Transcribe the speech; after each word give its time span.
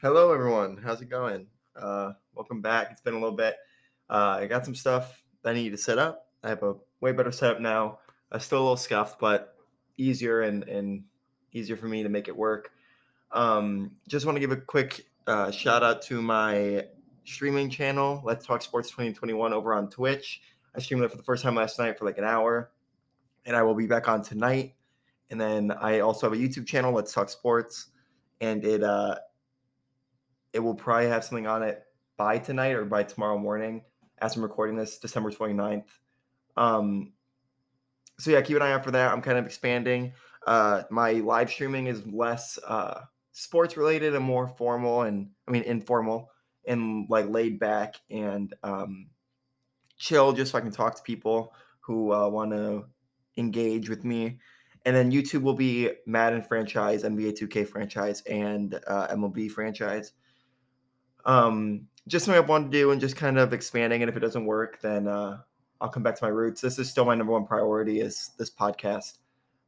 Hello, 0.00 0.32
everyone. 0.32 0.76
How's 0.76 1.00
it 1.00 1.08
going? 1.10 1.48
Uh, 1.74 2.12
welcome 2.32 2.62
back. 2.62 2.90
It's 2.92 3.00
been 3.00 3.14
a 3.14 3.18
little 3.18 3.34
bit. 3.34 3.56
Uh, 4.08 4.38
I 4.38 4.46
got 4.46 4.64
some 4.64 4.76
stuff 4.76 5.24
that 5.42 5.50
I 5.50 5.54
need 5.54 5.70
to 5.70 5.76
set 5.76 5.98
up. 5.98 6.28
I 6.44 6.50
have 6.50 6.62
a 6.62 6.76
way 7.00 7.10
better 7.10 7.32
setup 7.32 7.60
now. 7.60 7.98
I'm 8.30 8.38
still 8.38 8.58
a 8.58 8.60
little 8.60 8.76
scuffed, 8.76 9.18
but 9.18 9.56
easier 9.96 10.42
and, 10.42 10.62
and 10.68 11.02
easier 11.50 11.76
for 11.76 11.86
me 11.88 12.04
to 12.04 12.08
make 12.08 12.28
it 12.28 12.36
work. 12.36 12.70
Um, 13.32 13.90
just 14.06 14.24
want 14.24 14.36
to 14.36 14.40
give 14.40 14.52
a 14.52 14.56
quick 14.56 15.04
uh, 15.26 15.50
shout 15.50 15.82
out 15.82 16.00
to 16.02 16.22
my 16.22 16.84
streaming 17.24 17.68
channel, 17.68 18.22
Let's 18.24 18.46
Talk 18.46 18.62
Sports 18.62 18.90
2021, 18.90 19.52
over 19.52 19.74
on 19.74 19.90
Twitch. 19.90 20.42
I 20.76 20.78
streamed 20.78 21.02
it 21.02 21.10
for 21.10 21.16
the 21.16 21.24
first 21.24 21.42
time 21.42 21.56
last 21.56 21.76
night 21.76 21.98
for 21.98 22.04
like 22.04 22.18
an 22.18 22.24
hour, 22.24 22.70
and 23.44 23.56
I 23.56 23.64
will 23.64 23.74
be 23.74 23.88
back 23.88 24.06
on 24.06 24.22
tonight. 24.22 24.76
And 25.28 25.40
then 25.40 25.72
I 25.72 25.98
also 25.98 26.30
have 26.30 26.38
a 26.38 26.40
YouTube 26.40 26.68
channel, 26.68 26.92
Let's 26.92 27.12
Talk 27.12 27.30
Sports, 27.30 27.88
and 28.40 28.64
it 28.64 28.84
uh, 28.84 29.16
it 30.52 30.60
will 30.60 30.74
probably 30.74 31.08
have 31.08 31.24
something 31.24 31.46
on 31.46 31.62
it 31.62 31.82
by 32.16 32.38
tonight 32.38 32.72
or 32.72 32.84
by 32.84 33.02
tomorrow 33.02 33.38
morning 33.38 33.82
as 34.20 34.36
I'm 34.36 34.42
recording 34.42 34.76
this, 34.76 34.98
December 34.98 35.30
29th. 35.30 35.86
Um, 36.56 37.12
so 38.18 38.30
yeah, 38.30 38.40
keep 38.40 38.56
an 38.56 38.62
eye 38.62 38.72
out 38.72 38.84
for 38.84 38.90
that. 38.90 39.12
I'm 39.12 39.22
kind 39.22 39.38
of 39.38 39.46
expanding. 39.46 40.12
Uh, 40.46 40.82
my 40.90 41.12
live 41.12 41.50
streaming 41.50 41.86
is 41.86 42.04
less 42.06 42.58
uh, 42.66 43.02
sports 43.32 43.76
related 43.76 44.14
and 44.14 44.24
more 44.24 44.48
formal 44.48 45.02
and 45.02 45.30
I 45.46 45.52
mean 45.52 45.62
informal 45.62 46.30
and 46.66 47.06
like 47.08 47.28
laid 47.28 47.58
back 47.58 47.94
and 48.10 48.54
um, 48.62 49.08
chill, 49.96 50.32
just 50.32 50.52
so 50.52 50.58
I 50.58 50.60
can 50.60 50.72
talk 50.72 50.96
to 50.96 51.02
people 51.02 51.54
who 51.80 52.12
uh, 52.12 52.28
want 52.28 52.52
to 52.52 52.86
engage 53.36 53.88
with 53.88 54.04
me. 54.04 54.38
And 54.84 54.94
then 54.94 55.10
YouTube 55.10 55.42
will 55.42 55.54
be 55.54 55.90
Madden 56.06 56.42
franchise, 56.42 57.02
NBA 57.02 57.38
2K 57.38 57.66
franchise, 57.66 58.22
and 58.22 58.78
uh, 58.86 59.08
MLB 59.08 59.50
franchise. 59.50 60.12
Um, 61.28 61.86
just 62.08 62.24
something 62.24 62.42
I 62.42 62.46
want 62.46 62.72
to 62.72 62.76
do 62.76 62.90
and 62.90 63.00
just 63.00 63.16
kind 63.16 63.38
of 63.38 63.52
expanding. 63.52 64.02
And 64.02 64.08
if 64.08 64.16
it 64.16 64.20
doesn't 64.20 64.46
work, 64.46 64.80
then 64.80 65.06
uh, 65.06 65.38
I'll 65.80 65.88
come 65.90 66.02
back 66.02 66.16
to 66.16 66.24
my 66.24 66.30
roots. 66.30 66.60
This 66.60 66.78
is 66.78 66.90
still 66.90 67.04
my 67.04 67.14
number 67.14 67.32
one 67.32 67.46
priority 67.46 68.00
is 68.00 68.30
this 68.38 68.50
podcast. 68.50 69.18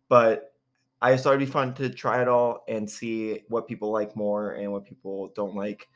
But 0.08 0.55
I 1.03 1.16
thought 1.16 1.34
it'd 1.34 1.41
be 1.41 1.47
fun 1.47 1.75
to 1.75 1.88
try 1.91 2.20
it 2.20 2.28
all 2.28 2.64
and 2.66 2.91
see 2.91 3.42
what 3.48 3.69
people 3.69 3.91
like 3.91 4.16
more 4.16 4.53
and 4.53 4.72
what 4.72 4.84
people 4.84 5.33
don't 5.36 5.55
like. 5.55 5.88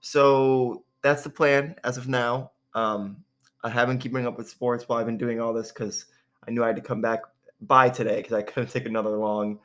So 0.00 0.84
that's 1.02 1.22
the 1.22 1.30
plan 1.30 1.76
as 1.84 1.96
of 1.96 2.08
now. 2.08 2.50
Um, 2.74 3.24
I 3.62 3.70
have 3.70 3.88
been 3.88 3.98
keeping 3.98 4.26
up 4.26 4.36
with 4.36 4.48
sports 4.48 4.88
while 4.88 4.98
I've 4.98 5.06
been 5.06 5.16
doing 5.16 5.40
all 5.40 5.52
this 5.52 5.72
because 5.72 6.06
I 6.46 6.50
knew 6.50 6.62
I 6.62 6.68
had 6.68 6.76
to 6.76 6.82
come 6.82 7.00
back 7.00 7.20
by 7.62 7.88
today 7.88 8.16
because 8.16 8.34
I 8.34 8.42
couldn't 8.42 8.70
take 8.70 8.86
another 8.86 9.16
long, 9.16 9.58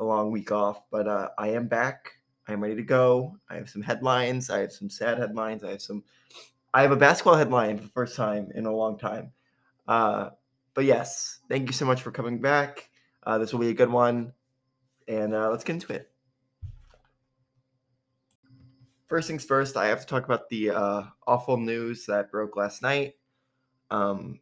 a 0.00 0.04
long 0.04 0.30
week 0.30 0.50
off. 0.50 0.82
But 0.90 1.06
uh, 1.06 1.28
I 1.36 1.48
am 1.48 1.66
back. 1.66 2.12
I 2.48 2.52
am 2.52 2.62
ready 2.62 2.76
to 2.76 2.82
go. 2.82 3.36
I 3.48 3.54
have 3.54 3.68
some 3.68 3.82
headlines. 3.82 4.50
I 4.50 4.60
have 4.60 4.72
some 4.72 4.90
sad 4.90 5.18
headlines. 5.18 5.62
I 5.64 5.70
have 5.70 5.82
some. 5.82 6.02
I 6.74 6.82
have 6.82 6.92
a 6.92 6.96
basketball 6.96 7.36
headline 7.36 7.76
for 7.76 7.84
the 7.84 7.90
first 7.90 8.16
time 8.16 8.50
in 8.54 8.66
a 8.66 8.74
long 8.74 8.98
time. 8.98 9.32
Uh, 9.86 10.30
but 10.74 10.84
yes, 10.84 11.40
thank 11.48 11.68
you 11.68 11.72
so 11.72 11.84
much 11.84 12.02
for 12.02 12.10
coming 12.10 12.40
back. 12.40 12.88
Uh, 13.24 13.38
this 13.38 13.52
will 13.52 13.60
be 13.60 13.68
a 13.68 13.74
good 13.74 13.90
one, 13.90 14.32
and 15.06 15.34
uh, 15.34 15.50
let's 15.50 15.64
get 15.64 15.74
into 15.74 15.92
it. 15.92 16.10
First 19.06 19.28
things 19.28 19.44
first, 19.44 19.76
I 19.76 19.88
have 19.88 20.00
to 20.00 20.06
talk 20.06 20.24
about 20.24 20.48
the 20.48 20.70
uh, 20.70 21.02
awful 21.26 21.58
news 21.58 22.06
that 22.06 22.30
broke 22.32 22.56
last 22.56 22.82
night. 22.82 23.14
Um, 23.90 24.40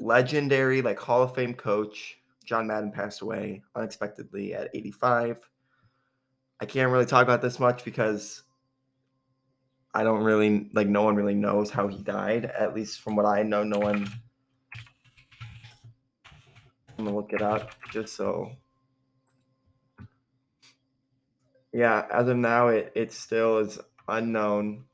legendary, 0.00 0.80
like 0.80 0.98
Hall 0.98 1.22
of 1.22 1.34
Fame 1.34 1.54
coach 1.54 2.18
John 2.44 2.66
Madden 2.66 2.90
passed 2.90 3.20
away 3.20 3.62
unexpectedly 3.74 4.54
at 4.54 4.70
85. 4.74 5.48
I 6.62 6.64
can't 6.64 6.92
really 6.92 7.06
talk 7.06 7.24
about 7.24 7.42
this 7.42 7.58
much 7.58 7.84
because 7.84 8.44
I 9.92 10.04
don't 10.04 10.22
really 10.22 10.70
like 10.72 10.86
no 10.86 11.02
one 11.02 11.16
really 11.16 11.34
knows 11.34 11.70
how 11.70 11.88
he 11.88 12.00
died. 12.04 12.44
At 12.44 12.72
least 12.72 13.00
from 13.00 13.16
what 13.16 13.26
I 13.26 13.42
know, 13.42 13.64
no 13.64 13.80
one. 13.80 14.08
I'm 16.88 17.04
gonna 17.04 17.16
look 17.16 17.32
it 17.32 17.42
up 17.42 17.74
just 17.90 18.14
so. 18.14 18.52
Yeah, 21.72 22.06
as 22.12 22.28
of 22.28 22.36
now, 22.36 22.68
it 22.68 22.92
it 22.94 23.12
still 23.12 23.58
is 23.58 23.80
unknown. 24.06 24.84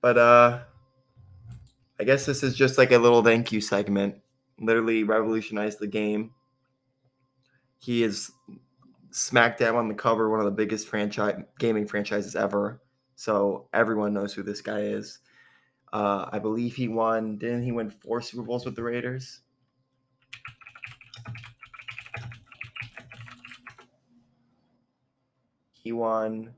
But 0.00 0.16
uh, 0.16 0.60
I 2.00 2.04
guess 2.04 2.24
this 2.24 2.42
is 2.42 2.56
just 2.56 2.78
like 2.78 2.90
a 2.90 2.96
little 2.96 3.22
thank 3.22 3.52
you 3.52 3.60
segment. 3.60 4.14
Literally 4.58 5.02
revolutionized 5.02 5.78
the 5.78 5.86
game. 5.86 6.30
He 7.78 8.02
is 8.02 8.32
smack 9.16 9.56
dab 9.56 9.74
on 9.74 9.88
the 9.88 9.94
cover, 9.94 10.28
one 10.28 10.40
of 10.40 10.44
the 10.44 10.50
biggest 10.50 10.88
franchise 10.88 11.42
gaming 11.58 11.86
franchises 11.86 12.36
ever. 12.36 12.82
So 13.14 13.66
everyone 13.72 14.12
knows 14.12 14.34
who 14.34 14.42
this 14.42 14.60
guy 14.60 14.80
is. 14.80 15.20
Uh, 15.90 16.26
I 16.30 16.38
believe 16.38 16.74
he 16.74 16.86
won. 16.86 17.38
Didn't 17.38 17.62
he 17.62 17.72
win 17.72 17.88
four 17.88 18.20
Super 18.20 18.42
Bowls 18.42 18.66
with 18.66 18.76
the 18.76 18.82
Raiders? 18.82 19.40
He 25.72 25.92
won. 25.92 26.52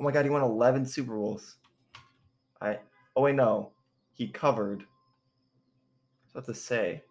Oh 0.00 0.02
my 0.02 0.10
God, 0.10 0.24
he 0.24 0.30
won 0.30 0.42
11 0.42 0.86
Super 0.86 1.14
Bowls. 1.14 1.56
I. 2.60 2.80
Oh 3.14 3.22
wait, 3.22 3.36
no, 3.36 3.70
he 4.12 4.26
covered. 4.26 4.86
What 6.32 6.46
to 6.46 6.54
say? 6.54 7.04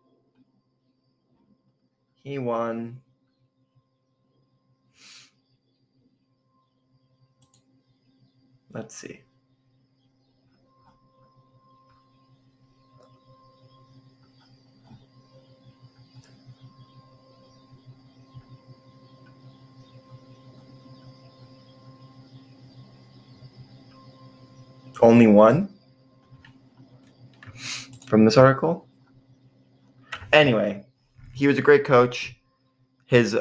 He 2.24 2.40
won. 2.40 3.02
Let's 8.72 8.96
see. 8.96 9.22
Only 25.02 25.28
one 25.28 25.68
from 28.08 28.24
this 28.24 28.38
article. 28.38 28.88
Anyway, 30.32 30.86
he 31.44 31.48
was 31.48 31.58
a 31.58 31.62
great 31.62 31.84
coach. 31.84 32.38
His 33.06 33.38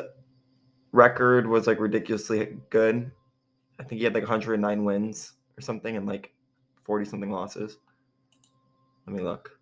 record 0.91 1.47
was 1.47 1.69
like 1.69 1.79
ridiculously 1.79 2.57
good. 2.69 3.13
I 3.79 3.85
think 3.85 4.01
he 4.01 4.05
had 4.05 4.13
like 4.13 4.25
109 4.25 4.85
wins 4.85 5.35
or 5.57 5.61
something 5.61 5.97
and 5.97 6.05
like 6.05 6.33
40 6.83 7.05
something 7.05 7.31
losses. 7.31 7.79
Let 9.07 9.15
me 9.15 9.23
look. 9.23 9.57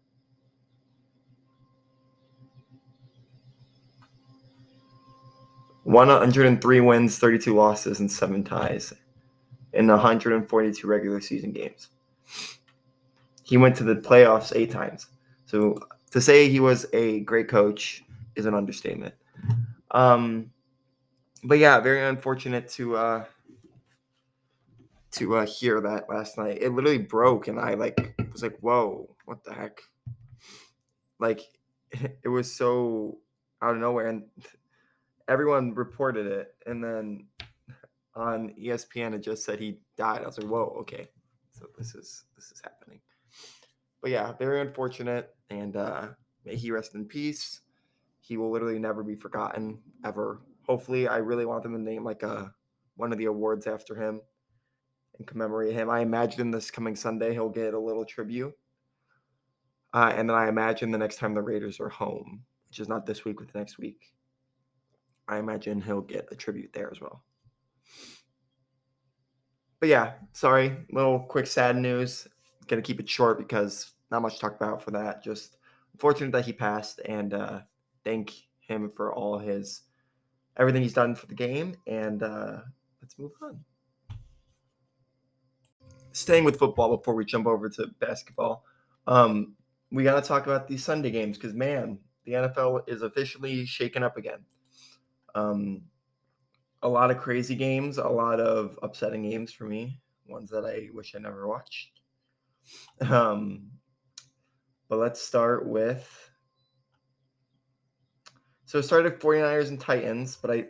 One 5.85 6.09
hundred 6.09 6.47
and 6.47 6.63
three 6.63 6.81
wins, 6.81 7.19
32 7.19 7.55
losses, 7.55 8.01
and 8.01 8.11
seven 8.11 8.43
ties 8.43 8.95
in 9.75 9.87
142 9.87 10.87
regular 10.87 11.21
season 11.21 11.53
games. 11.53 11.89
He 13.43 13.59
went 13.59 13.77
to 13.77 13.85
the 13.85 13.97
playoffs 13.97 14.57
eight 14.57 14.71
times. 14.71 15.09
So 15.45 15.79
to 16.13 16.23
say 16.23 16.49
he 16.49 16.59
was 16.59 16.87
a 16.95 17.21
great 17.21 17.47
coach 17.47 18.03
is 18.37 18.47
an 18.47 18.55
understatement. 18.55 19.15
Um, 19.91 20.51
but 21.43 21.59
yeah, 21.59 21.81
very 21.81 22.07
unfortunate 22.07 22.69
to 22.71 22.97
uh, 22.97 23.25
to 25.13 25.37
uh, 25.37 25.47
hear 25.47 25.81
that 25.81 26.09
last 26.09 26.39
night. 26.39 26.59
It 26.61 26.71
literally 26.71 26.99
broke, 26.99 27.49
and 27.49 27.59
I 27.59 27.75
like 27.75 28.15
was 28.33 28.43
like, 28.43 28.59
"Whoa, 28.61 29.17
what 29.25 29.43
the 29.45 29.53
heck?" 29.53 29.81
Like, 31.19 31.41
it 31.93 32.29
was 32.29 32.53
so 32.55 33.19
out 33.63 33.75
of 33.75 33.81
nowhere, 33.81 34.09
and 34.09 34.25
everyone 35.29 35.75
reported 35.75 36.27
it, 36.27 36.55
and 36.67 36.83
then 36.83 37.27
on 38.15 38.55
ESPN 38.61 39.15
it 39.15 39.21
just 39.21 39.45
said 39.45 39.59
he 39.59 39.79
died. 39.97 40.23
I 40.23 40.27
was 40.27 40.39
like, 40.39 40.51
"Whoa, 40.51 40.77
okay, 40.81 41.07
so 41.53 41.67
this 41.79 41.95
is 41.95 42.25
this 42.37 42.51
is 42.53 42.61
happening." 42.63 43.01
But 44.03 44.11
yeah, 44.11 44.33
very 44.33 44.61
unfortunate, 44.61 45.35
and 45.51 45.77
uh, 45.77 46.09
may 46.45 46.57
he 46.57 46.71
rest 46.71 46.95
in 46.95 47.05
peace 47.05 47.61
he 48.31 48.37
will 48.37 48.53
literally 48.53 48.79
never 48.79 49.03
be 49.03 49.17
forgotten 49.17 49.77
ever. 50.05 50.41
Hopefully, 50.65 51.09
I 51.09 51.17
really 51.17 51.47
want 51.47 51.65
them 51.65 51.73
to 51.73 51.81
name 51.81 52.05
like 52.05 52.23
a 52.23 52.29
uh, 52.29 52.49
one 52.95 53.11
of 53.11 53.19
the 53.19 53.25
awards 53.25 53.67
after 53.67 53.97
him 53.97 54.21
and 55.19 55.27
commemorate 55.27 55.73
him. 55.73 55.91
I 55.91 55.99
imagine 55.99 56.53
this 56.53 56.71
coming 56.71 56.95
Sunday 56.95 57.33
he'll 57.33 57.49
get 57.49 57.75
a 57.75 57.79
little 57.79 58.05
tribute. 58.05 58.55
Uh, 59.93 60.13
and 60.15 60.31
then 60.31 60.37
I 60.37 60.49
imagine 60.49 60.93
the 60.93 60.99
next 60.99 61.17
time 61.17 61.35
the 61.35 61.43
Raiders 61.43 61.81
are 61.81 61.89
home, 61.89 62.45
which 62.69 62.79
is 62.79 62.89
not 62.89 63.05
this 63.05 63.25
week, 63.25 63.39
but 63.41 63.53
the 63.53 63.59
next 63.59 63.79
week, 63.79 64.13
I 65.27 65.39
imagine 65.39 65.81
he'll 65.81 66.01
get 66.01 66.29
a 66.31 66.37
tribute 66.37 66.73
there 66.73 66.89
as 66.93 67.01
well. 67.01 67.25
But 69.81 69.89
yeah, 69.89 70.13
sorry, 70.35 70.77
little 70.93 71.19
quick 71.19 71.49
sad 71.49 71.75
news. 71.75 72.29
Gonna 72.69 72.81
keep 72.81 73.01
it 73.01 73.09
short 73.09 73.39
because 73.39 73.91
not 74.13 74.23
much 74.23 74.35
to 74.35 74.41
talk 74.41 74.55
about 74.55 74.85
for 74.85 74.93
that. 74.93 75.21
Just 75.21 75.57
fortunate 75.99 76.31
that 76.31 76.45
he 76.45 76.53
passed, 76.53 77.01
and 77.05 77.35
uh, 77.35 77.61
thank 78.11 78.49
him 78.59 78.91
for 78.91 79.15
all 79.15 79.39
his 79.39 79.83
everything 80.59 80.83
he's 80.83 80.93
done 80.93 81.15
for 81.15 81.27
the 81.27 81.35
game, 81.35 81.77
and 81.87 82.25
uh, 82.25 82.59
let's 83.01 83.17
move 83.19 83.31
on. 83.41 83.61
Staying 86.11 86.43
with 86.43 86.59
football 86.59 86.97
before 86.97 87.15
we 87.15 87.25
jump 87.25 87.47
over 87.47 87.69
to 87.69 87.87
basketball, 88.01 88.65
um, 89.07 89.55
we 89.93 90.03
got 90.03 90.21
to 90.21 90.27
talk 90.27 90.47
about 90.47 90.67
these 90.67 90.85
Sunday 90.85 91.13
games 91.13 91.39
because 91.39 91.55
man, 91.55 91.99
the 92.25 92.33
NFL 92.33 92.83
is 92.89 93.03
officially 93.03 93.65
shaken 93.65 94.03
up 94.03 94.17
again. 94.17 94.41
Um, 95.37 95.83
a 96.83 96.89
lot 96.89 97.13
of 97.13 97.19
crazy 97.19 97.55
games, 97.55 97.99
a 97.99 98.09
lot 98.09 98.41
of 98.41 98.77
upsetting 98.83 99.23
games 99.23 99.53
for 99.53 99.65
me, 99.65 100.01
ones 100.27 100.51
that 100.51 100.65
I 100.65 100.89
wish 100.93 101.15
I 101.15 101.21
never 101.21 101.47
watched. 101.47 102.01
Um, 103.09 103.71
but 104.89 104.99
let's 104.99 105.21
start 105.23 105.69
with. 105.69 106.30
So 108.71 108.81
started 108.81 109.19
49ers 109.19 109.67
and 109.67 109.81
Titans, 109.81 110.39
but 110.41 110.53
I. 110.53 110.67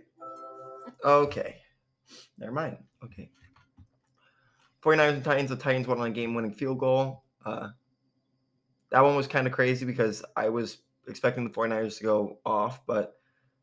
Okay. 1.04 1.56
Never 2.38 2.50
mind. 2.50 2.78
Okay. 3.04 3.30
49ers 4.82 5.12
and 5.16 5.24
Titans. 5.24 5.50
The 5.50 5.56
Titans 5.56 5.86
won 5.86 6.00
on 6.00 6.06
a 6.06 6.10
game 6.10 6.32
winning 6.32 6.54
field 6.54 6.78
goal. 6.78 7.24
Uh, 7.44 7.68
that 8.90 9.02
one 9.02 9.16
was 9.16 9.26
kind 9.26 9.46
of 9.46 9.52
crazy 9.52 9.84
because 9.84 10.24
I 10.34 10.48
was 10.48 10.78
expecting 11.08 11.44
the 11.44 11.50
49ers 11.50 11.98
to 11.98 12.04
go 12.04 12.38
off, 12.46 12.80
but 12.86 13.16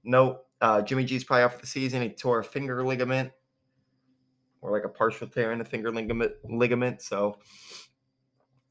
no, 0.04 0.42
uh, 0.62 0.83
Jimmy 0.83 1.06
G's 1.06 1.24
probably 1.24 1.42
off 1.42 1.56
for 1.56 1.62
the 1.62 1.66
season. 1.66 2.04
He 2.04 2.10
tore 2.10 2.38
a 2.38 2.44
finger 2.44 2.86
ligament 2.86 3.31
or 4.62 4.72
like 4.72 4.86
a 4.86 4.90
partial 4.90 5.25
tear 5.25 5.51
in 5.51 5.57
the 5.57 5.66
finger 5.66 5.90
ligament. 5.92 6.33
ligament. 6.44 7.01
So 7.01 7.40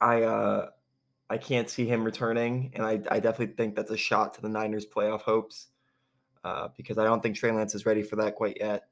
I 0.01 0.23
uh, 0.23 0.67
I 1.29 1.39
can't 1.39 1.69
see 1.69 1.87
him 1.87 2.05
returning, 2.05 2.71
and 2.75 2.85
I, 2.85 3.01
I 3.11 3.21
definitely 3.21 3.55
think 3.57 3.75
that's 3.75 3.91
a 3.91 3.97
shot 3.97 4.35
to 4.35 4.43
the 4.43 4.49
Niners' 4.49 4.87
playoff 4.87 5.23
hopes 5.23 5.69
uh, 6.45 6.69
because 6.77 6.99
I 6.99 7.05
don't 7.05 7.23
think 7.23 7.37
Trey 7.37 7.51
Lance 7.51 7.75
is 7.75 7.87
ready 7.87 8.03
for 8.03 8.17
that 8.17 8.37
quite 8.37 8.59
yet. 8.61 8.85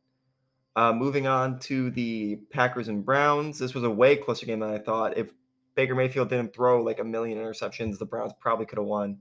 Uh, 0.77 0.93
moving 0.93 1.29
on 1.29 1.61
to 1.61 1.91
the 1.93 2.37
Packers 2.51 2.89
and 2.89 3.05
Browns, 3.05 3.59
this 3.59 3.75
was 3.75 3.85
a 3.85 3.91
way 3.91 4.17
closer 4.17 4.47
game 4.47 4.59
than 4.59 4.71
I 4.71 4.79
thought. 4.79 5.17
If 5.17 5.31
Baker 5.77 5.95
Mayfield 5.95 6.29
didn't 6.29 6.53
throw 6.53 6.83
like 6.83 6.99
a 6.99 7.05
million 7.05 7.39
interceptions, 7.39 7.99
the 7.99 8.07
Browns 8.07 8.33
probably 8.41 8.67
could 8.67 8.79
have 8.79 8.87
won. 8.87 9.19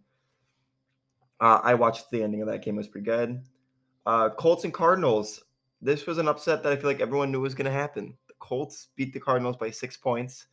Uh, 1.40 1.60
I 1.64 1.76
watched 1.76 2.10
the 2.10 2.24
ending 2.24 2.42
of 2.42 2.48
that 2.48 2.64
game; 2.64 2.76
it 2.76 2.78
was 2.78 2.88
pretty 2.88 3.06
good. 3.06 3.44
Uh, 4.06 4.30
Colts 4.30 4.64
and 4.64 4.74
Cardinals. 4.74 5.44
This 5.82 6.08
was 6.08 6.18
an 6.18 6.28
upset 6.28 6.64
that 6.64 6.72
I 6.72 6.76
feel 6.78 6.90
like 6.90 7.02
everyone 7.02 7.32
knew 7.32 7.42
was 7.42 7.56
going 7.56 7.66
to 7.66 7.72
happen. 7.72 8.16
The 8.28 8.34
Colts 8.40 8.88
beat 8.96 9.14
the 9.14 9.20
Cardinals 9.20 9.58
by 9.58 9.70
six 9.70 9.98
points, 9.98 10.48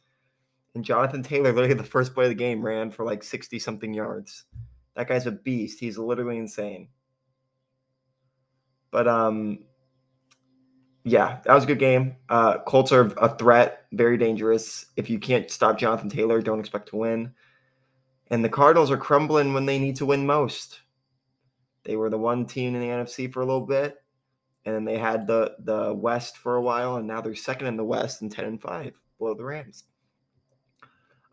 and 0.74 0.84
Jonathan 0.84 1.22
Taylor, 1.22 1.52
literally 1.52 1.74
the 1.74 1.84
first 1.84 2.14
play 2.14 2.24
of 2.24 2.30
the 2.30 2.34
game, 2.34 2.64
ran 2.64 2.90
for 2.90 3.04
like 3.04 3.22
sixty 3.22 3.58
something 3.58 3.92
yards. 3.92 4.44
That 4.96 5.08
guy's 5.08 5.26
a 5.26 5.32
beast. 5.32 5.80
He's 5.80 5.98
literally 5.98 6.38
insane. 6.38 6.88
But 8.90 9.08
um, 9.08 9.60
yeah, 11.04 11.38
that 11.44 11.54
was 11.54 11.64
a 11.64 11.68
good 11.68 11.78
game. 11.78 12.16
Uh, 12.28 12.58
Colts 12.58 12.92
are 12.92 13.12
a 13.16 13.34
threat, 13.36 13.86
very 13.92 14.16
dangerous. 14.16 14.86
If 14.96 15.08
you 15.08 15.18
can't 15.18 15.50
stop 15.50 15.78
Jonathan 15.78 16.10
Taylor, 16.10 16.42
don't 16.42 16.60
expect 16.60 16.88
to 16.90 16.96
win. 16.96 17.32
And 18.28 18.44
the 18.44 18.48
Cardinals 18.48 18.90
are 18.90 18.96
crumbling 18.96 19.54
when 19.54 19.66
they 19.66 19.78
need 19.78 19.96
to 19.96 20.06
win 20.06 20.26
most. 20.26 20.80
They 21.84 21.96
were 21.96 22.10
the 22.10 22.18
one 22.18 22.46
team 22.46 22.74
in 22.74 22.80
the 22.80 22.88
NFC 22.88 23.32
for 23.32 23.40
a 23.40 23.46
little 23.46 23.66
bit, 23.66 23.96
and 24.64 24.74
then 24.74 24.84
they 24.84 24.98
had 24.98 25.26
the 25.26 25.56
the 25.60 25.94
West 25.94 26.36
for 26.36 26.56
a 26.56 26.62
while, 26.62 26.96
and 26.96 27.06
now 27.06 27.20
they're 27.20 27.34
second 27.34 27.68
in 27.68 27.76
the 27.76 27.84
West 27.84 28.22
and 28.22 28.30
ten 28.30 28.44
and 28.44 28.60
five 28.60 28.92
below 29.18 29.34
the 29.34 29.44
Rams. 29.44 29.84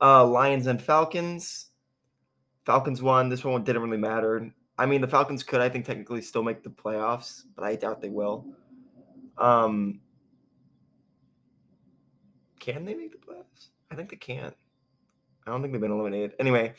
Uh, 0.02 0.26
Lions 0.26 0.68
and 0.68 0.82
Falcons. 0.82 1.72
Falcons 2.66 3.02
won. 3.02 3.30
This 3.30 3.44
one 3.44 3.64
didn't 3.64 3.82
really 3.82 3.98
matter. 3.98 4.54
I 4.78 4.86
mean, 4.86 5.02
the 5.02 5.08
Falcons 5.08 5.44
could, 5.44 5.62
I 5.62 5.70
think, 5.70 5.86
technically 5.86 6.22
still 6.22 6.44
make 6.44 6.64
the 6.64 6.70
playoffs, 6.70 7.44
but 7.56 7.64
I 7.64 7.76
doubt 7.76 8.02
they 8.02 8.10
will. 8.10 8.46
Um, 9.38 10.02
can 12.60 12.86
they 12.86 12.94
make 12.94 13.12
the 13.12 13.18
playoffs? 13.18 13.70
I 13.90 13.96
think 13.96 14.10
they 14.10 14.18
can. 14.18 14.54
I 15.46 15.52
don't 15.52 15.62
think 15.62 15.72
they've 15.72 15.82
been 15.82 15.92
eliminated. 15.92 16.34
Anyway, 16.40 16.74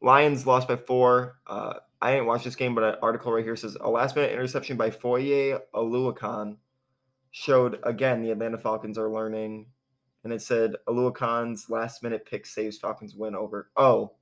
Lions 0.00 0.46
lost 0.46 0.68
by 0.68 0.76
four. 0.76 1.38
Uh, 1.46 1.74
I 2.00 2.12
didn't 2.12 2.26
watch 2.26 2.44
this 2.44 2.56
game, 2.56 2.74
but 2.74 2.84
an 2.84 2.94
article 3.02 3.32
right 3.32 3.44
here 3.44 3.56
says 3.56 3.76
a 3.80 3.90
last 3.90 4.16
minute 4.16 4.32
interception 4.32 4.76
by 4.76 4.90
Foye 4.90 5.58
Oluokun 5.74 6.56
showed 7.32 7.80
again 7.82 8.22
the 8.22 8.30
Atlanta 8.30 8.58
Falcons 8.58 8.98
are 8.98 9.10
learning. 9.10 9.66
And 10.24 10.32
it 10.32 10.42
said 10.42 10.76
Oluokun's 10.88 11.68
last 11.68 12.02
minute 12.02 12.24
pick 12.26 12.46
saves 12.46 12.78
Falcons 12.78 13.14
win 13.14 13.34
over. 13.34 13.70
Oh, 13.76 14.12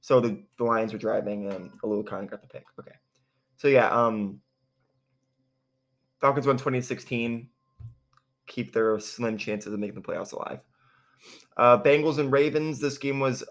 so 0.00 0.20
the, 0.20 0.42
the 0.58 0.64
Lions 0.64 0.92
were 0.92 0.98
driving 0.98 1.52
and 1.52 1.70
Oluokun 1.82 2.28
got 2.30 2.42
the 2.42 2.48
pick. 2.48 2.64
Okay. 2.78 2.94
So 3.56 3.68
yeah, 3.68 3.88
um 3.88 4.40
Falcons 6.20 6.46
won 6.46 6.56
2016. 6.56 7.48
Keep 8.46 8.72
their 8.72 8.98
slim 8.98 9.36
chances 9.36 9.72
of 9.72 9.78
making 9.78 9.94
the 9.94 10.00
playoffs 10.00 10.32
alive. 10.32 10.60
Uh, 11.56 11.82
Bengals 11.82 12.18
and 12.18 12.32
Ravens. 12.32 12.80
This 12.80 12.98
game 12.98 13.20
was 13.20 13.44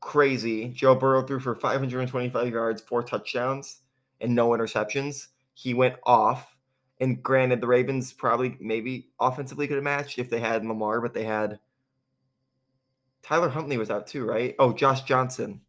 crazy. 0.00 0.68
Joe 0.68 0.94
Burrow 0.94 1.22
threw 1.22 1.40
for 1.40 1.54
525 1.54 2.48
yards, 2.52 2.82
four 2.82 3.02
touchdowns, 3.02 3.80
and 4.20 4.34
no 4.34 4.50
interceptions. 4.50 5.28
He 5.54 5.74
went 5.74 5.96
off. 6.04 6.51
And 7.02 7.20
granted, 7.20 7.60
the 7.60 7.66
Ravens 7.66 8.12
probably 8.12 8.56
maybe 8.60 9.08
offensively 9.18 9.66
could 9.66 9.74
have 9.74 9.82
matched 9.82 10.20
if 10.20 10.30
they 10.30 10.38
had 10.38 10.64
Lamar, 10.64 11.00
but 11.00 11.12
they 11.12 11.24
had 11.24 11.58
Tyler 13.24 13.48
Huntley 13.48 13.76
was 13.76 13.90
out 13.90 14.06
too, 14.06 14.24
right? 14.24 14.54
Oh, 14.60 14.72
Josh 14.72 15.02
Johnson. 15.02 15.62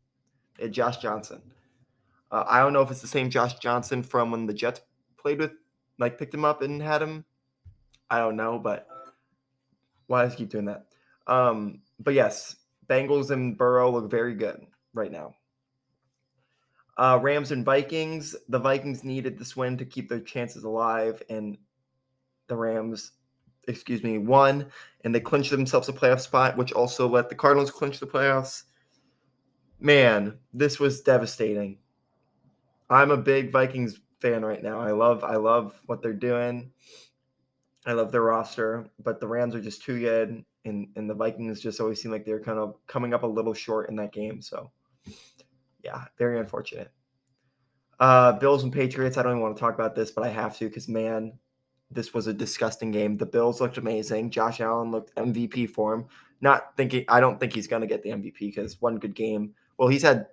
They 0.58 0.66
had 0.66 0.74
Josh 0.74 0.98
Johnson. 0.98 1.42
Uh, 2.32 2.44
I 2.48 2.60
don't 2.60 2.72
know 2.72 2.84
if 2.84 2.92
it's 2.92 3.02
the 3.02 3.08
same 3.08 3.32
Josh 3.32 3.56
Johnson 3.56 4.04
from 4.04 4.30
when 4.30 4.46
the 4.46 4.54
Jets 4.54 4.82
played 5.18 5.40
with, 5.40 5.54
like 5.98 6.20
picked 6.20 6.36
him 6.36 6.46
up 6.46 6.62
and 6.62 6.80
had 6.80 7.02
him. 7.02 7.26
I 8.12 8.20
don't 8.20 8.36
know, 8.36 8.60
but 8.60 8.88
why 10.06 10.22
does 10.22 10.34
he 10.34 10.38
keep 10.38 10.50
doing 10.50 10.66
that? 10.66 10.86
Um, 11.26 11.82
but 12.00 12.14
yes, 12.14 12.58
Bengals 12.86 13.32
and 13.32 13.58
Burrow 13.58 13.90
look 13.90 14.08
very 14.08 14.36
good 14.36 14.68
right 14.94 15.12
now. 15.12 15.34
Uh, 16.98 17.20
Rams 17.22 17.52
and 17.52 17.66
Vikings. 17.66 18.36
The 18.50 18.60
Vikings 18.60 19.04
needed 19.04 19.38
this 19.38 19.56
win 19.56 19.78
to 19.78 19.86
keep 19.86 20.10
their 20.10 20.20
chances 20.20 20.64
alive, 20.64 21.22
and 21.30 21.58
the 22.48 22.56
Rams, 22.56 23.14
excuse 23.68 24.04
me, 24.04 24.18
won, 24.18 24.68
and 25.04 25.14
they 25.14 25.20
clinched 25.20 25.52
themselves 25.52 25.90
a 25.90 25.94
playoff 25.94 26.20
spot, 26.20 26.58
which 26.58 26.72
also 26.72 27.08
let 27.08 27.30
the 27.30 27.36
Cardinals 27.36 27.72
clinch 27.72 28.00
the 28.00 28.06
playoffs. 28.06 28.64
Man, 29.80 30.38
this 30.54 30.80
was 30.80 31.02
devastating. 31.02 31.80
I'm 32.90 33.12
a 33.12 33.18
big 33.18 33.52
Vikings 33.52 34.00
fan 34.22 34.46
right 34.46 34.62
now. 34.62 34.80
I 34.80 34.92
love, 34.92 35.24
I 35.24 35.36
love 35.36 35.80
what 35.88 36.02
they're 36.02 36.14
doing. 36.14 36.72
I 37.86 37.94
love 37.94 38.12
their 38.12 38.22
roster, 38.22 38.86
but 39.04 39.20
the 39.20 39.28
Rams 39.28 39.56
are 39.56 39.62
just 39.62 39.84
too 39.84 40.00
good 40.00 40.46
and 40.66 40.88
and 40.96 41.10
the 41.10 41.14
Vikings 41.14 41.62
just 41.62 41.80
always 41.80 42.02
seem 42.02 42.12
like 42.12 42.26
they're 42.26 42.40
kind 42.40 42.60
of 42.60 42.76
coming 42.88 43.14
up 43.14 43.24
a 43.24 43.28
little 43.28 43.54
short 43.54 43.90
in 43.90 43.96
that 43.98 44.14
game. 44.14 44.42
So 44.42 44.72
yeah, 45.84 46.06
very 46.18 46.40
unfortunate. 46.40 46.92
Uh, 48.00 48.34
Bills 48.34 48.64
and 48.64 48.74
Patriots. 48.74 49.18
I 49.18 49.24
don't 49.24 49.34
even 49.34 49.42
want 49.42 49.56
to 49.56 49.60
talk 49.60 49.76
about 49.76 49.96
this, 49.96 50.12
but 50.12 50.24
I 50.24 50.30
have 50.30 50.58
to 50.58 50.68
because 50.68 50.88
man, 50.88 51.34
this 51.92 52.14
was 52.14 52.28
a 52.28 52.34
disgusting 52.34 52.92
game. 52.92 53.18
The 53.18 53.26
Bills 53.26 53.62
looked 53.62 53.78
amazing. 53.78 54.32
Josh 54.32 54.60
Allen 54.60 54.92
looked 54.92 55.16
MVP 55.16 55.70
form. 55.70 56.08
Not 56.42 56.76
thinking. 56.76 57.06
I 57.08 57.20
don't 57.20 57.40
think 57.40 57.54
he's 57.54 57.68
gonna 57.68 57.88
get 57.88 58.04
the 58.04 58.10
MVP 58.10 58.40
because 58.40 58.82
one 58.82 58.98
good 58.98 59.16
game. 59.16 59.54
Well, 59.78 59.88
he's 59.88 60.02
had 60.02 60.28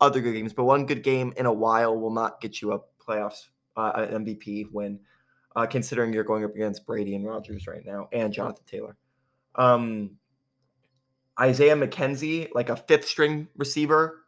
other 0.00 0.20
good 0.20 0.32
games, 0.32 0.52
but 0.52 0.64
one 0.64 0.86
good 0.86 1.02
game 1.02 1.32
in 1.36 1.46
a 1.46 1.52
while 1.52 1.98
will 1.98 2.12
not 2.12 2.40
get 2.40 2.62
you 2.62 2.72
a 2.72 2.80
playoffs 3.02 3.48
uh, 3.76 3.92
an 3.96 4.24
MVP 4.24 4.70
win. 4.72 5.00
Uh, 5.56 5.66
considering 5.66 6.12
you're 6.12 6.22
going 6.22 6.44
up 6.44 6.54
against 6.54 6.86
Brady 6.86 7.16
and 7.16 7.26
Rodgers 7.26 7.66
right 7.66 7.84
now 7.84 8.08
and 8.12 8.32
Jonathan 8.32 8.64
Taylor. 8.66 8.96
Um, 9.56 10.12
Isaiah 11.40 11.74
McKenzie, 11.74 12.48
like 12.54 12.68
a 12.68 12.76
fifth 12.76 13.08
string 13.08 13.48
receiver, 13.56 14.20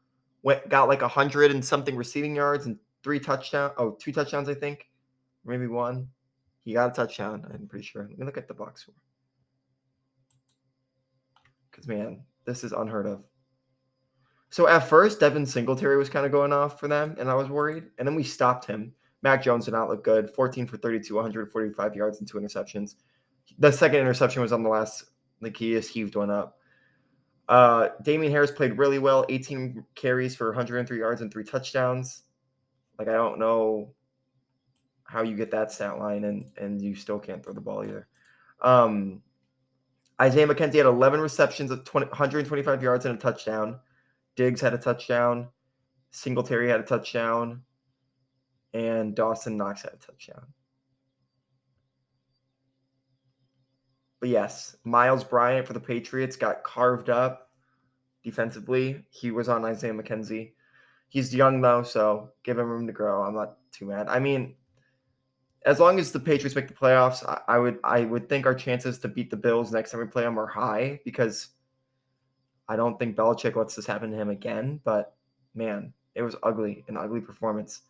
went 0.43 0.69
got 0.69 0.89
like 0.89 1.03
a 1.03 1.09
hundred 1.09 1.51
and 1.51 1.65
something 1.65 1.97
receiving 1.97 2.37
yards 2.37 2.67
and 2.67 2.79
three 3.03 3.21
touchdowns. 3.21 3.73
Oh, 3.79 3.93
two 3.93 4.13
touchdowns, 4.13 4.49
I 4.49 4.55
think, 4.55 4.89
maybe 5.45 5.67
one. 5.67 6.09
He 6.65 6.75
got 6.75 6.91
a 6.91 6.95
touchdown. 6.95 7.45
I'm 7.53 7.67
pretty 7.67 7.85
sure. 7.85 8.07
Let 8.09 8.19
me 8.19 8.27
look 8.27 8.39
at 8.39 8.49
the 8.49 8.55
box 8.55 8.83
score. 8.83 8.95
Because 11.71 11.89
man, 11.89 12.23
this 12.45 12.65
is 12.65 12.73
unheard 12.73 13.07
of. 13.07 13.25
So 14.51 14.69
at 14.69 14.87
first, 14.87 15.19
Devin 15.19 15.47
Singletary 15.47 15.97
was 15.97 16.11
kind 16.11 16.27
of 16.27 16.33
going 16.33 16.53
off 16.53 16.79
for 16.79 16.87
them, 16.87 17.17
and 17.19 17.31
I 17.31 17.35
was 17.35 17.49
worried. 17.49 17.85
And 17.99 18.07
then 18.07 18.15
we 18.15 18.23
stopped 18.23 18.67
him. 18.67 18.93
Mac 19.23 19.43
Jones 19.43 19.65
did 19.65 19.71
not 19.71 19.89
look 19.89 20.05
good. 20.05 20.31
14 20.31 20.67
for 20.67 20.77
32, 20.77 21.15
145 21.15 21.97
yards 21.97 22.19
and 22.19 22.29
two 22.29 22.39
interceptions. 22.39 22.97
The 23.59 23.73
second 23.73 24.01
interception 24.01 24.43
was 24.43 24.53
on 24.53 24.63
the 24.63 24.69
last 24.69 25.05
like 25.41 25.57
he 25.57 25.73
just 25.73 25.91
heaved 25.91 26.17
one 26.17 26.31
up. 26.31 26.59
Uh, 27.49 27.89
Damien 28.03 28.33
Harris 28.33 28.51
played 28.51 28.79
really 28.79 28.99
well, 28.99 29.25
18 29.29 29.85
carries 29.95 30.35
for 30.35 30.49
103 30.49 30.99
yards 30.99 31.21
and 31.21 31.33
three 31.33 31.45
touchdowns. 31.45 32.23
Like 32.99 33.09
I 33.09 33.13
don't 33.13 33.39
know 33.39 33.93
how 35.05 35.23
you 35.23 35.37
get 35.37 35.51
that 35.51 35.73
stat 35.73 35.99
line 35.99 36.25
and 36.25 36.51
and 36.57 36.81
you 36.81 36.95
still 36.95 37.19
can't 37.19 37.43
throw 37.43 37.53
the 37.53 37.61
ball 37.61 37.85
either. 37.85 38.07
Um, 38.61 39.23
Isaiah 40.21 40.47
McKenzie 40.47 40.77
had 40.77 40.87
11 40.87 41.21
receptions 41.21 41.71
of 41.71 41.85
20, 41.85 42.07
125 42.07 42.83
yards 42.83 43.07
and 43.07 43.17
a 43.17 43.21
touchdown. 43.21 43.81
Diggs 44.37 44.61
had 44.61 44.73
a 44.73 44.79
touchdown. 44.79 45.49
Singletary 46.13 46.69
had 46.69 46.81
a 46.81 46.85
touchdown. 46.85 47.63
And 48.73 49.15
Dawson 49.15 49.57
Knox 49.57 49.83
had 49.83 49.95
a 49.95 49.97
touchdown. 49.97 50.47
But 54.23 54.29
yes, 54.29 54.76
Myles 54.85 55.25
Bryant 55.25 55.67
for 55.67 55.73
the 55.73 55.81
Patriots 55.81 56.37
got 56.37 56.62
carved 56.62 57.11
up 57.11 57.50
defensively. 58.23 59.05
He 59.11 59.33
was 59.33 59.49
on 59.49 59.64
Isaiah 59.64 59.93
McKenzie. 59.93 60.52
He's 61.09 61.35
young 61.35 61.61
though, 61.61 61.83
so 61.83 62.31
give 62.45 62.57
him 62.57 62.71
room 62.71 62.87
to 62.87 62.93
grow. 62.93 63.25
I'm 63.25 63.35
not 63.35 63.57
too 63.73 63.87
mad. 63.87 64.07
I 64.07 64.21
mean, 64.21 64.55
as 65.67 65.81
long 65.81 65.99
as 65.99 66.12
the 66.12 66.21
Patriots 66.21 66.55
make 66.55 66.69
the 66.69 66.73
playoffs, 66.73 67.26
I, 67.29 67.41
I 67.49 67.59
would 67.59 67.81
I 67.83 68.05
would 68.05 68.29
think 68.29 68.47
our 68.47 68.55
chances 68.55 69.00
to 69.00 69.09
beat 69.09 69.29
the 69.29 69.37
Bills 69.37 69.73
next 69.73 69.91
time 69.91 69.99
we 69.99 70.07
play 70.07 70.23
them 70.23 70.38
are 70.38 70.47
high 70.47 71.00
because 71.05 71.49
I 72.69 72.76
don't 72.76 73.00
think 73.00 73.17
Belichick 73.17 73.57
lets 73.57 73.75
this 73.75 73.87
happen 73.87 74.12
to 74.12 74.17
him 74.17 74.31
again. 74.31 74.81
But 74.85 75.17
man, 75.52 75.93
it 76.14 76.23
was 76.23 76.37
ugly, 76.45 76.85
an 76.87 76.97
ugly 76.97 77.23
performance. 77.23 77.83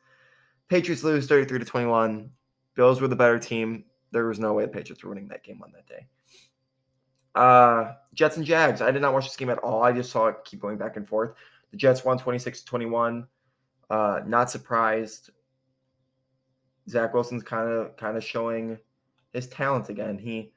Patriots 0.71 1.05
lose 1.05 1.27
33 1.27 1.59
to 1.59 1.65
21. 1.67 2.31
Bills 2.75 3.03
were 3.03 3.09
the 3.09 3.17
better 3.17 3.39
team. 3.39 3.85
There 4.13 4.29
was 4.29 4.39
no 4.39 4.55
way 4.55 4.65
the 4.65 4.73
Patriots 4.73 5.05
were 5.05 5.11
winning 5.11 5.29
that 5.29 5.45
game 5.45 5.61
on 5.63 5.73
that 5.73 5.87
day. 5.87 6.07
Uh, 7.35 7.93
Jets 8.15 8.37
and 8.37 8.45
Jags. 8.45 8.81
I 8.81 8.91
did 8.91 9.03
not 9.03 9.15
watch 9.15 9.25
this 9.25 9.37
game 9.37 9.51
at 9.51 9.59
all. 9.59 9.83
I 9.83 9.93
just 9.93 10.11
saw 10.11 10.29
it 10.29 10.37
keep 10.45 10.61
going 10.61 10.77
back 10.77 10.97
and 10.97 11.09
forth. 11.09 11.33
The 11.71 11.77
Jets 11.77 12.05
won 12.05 12.19
26 12.19 12.61
to 12.61 12.67
21. 12.67 13.27
Uh, 13.89 14.21
not 14.27 14.51
surprised. 14.51 15.31
Zach 16.89 17.15
Wilson's 17.15 17.43
kind 17.43 17.71
of 17.71 17.97
kind 17.97 18.17
of 18.17 18.25
showing 18.25 18.79
his 19.33 19.47
talent 19.47 19.89
again. 19.89 20.19
He 20.19 20.53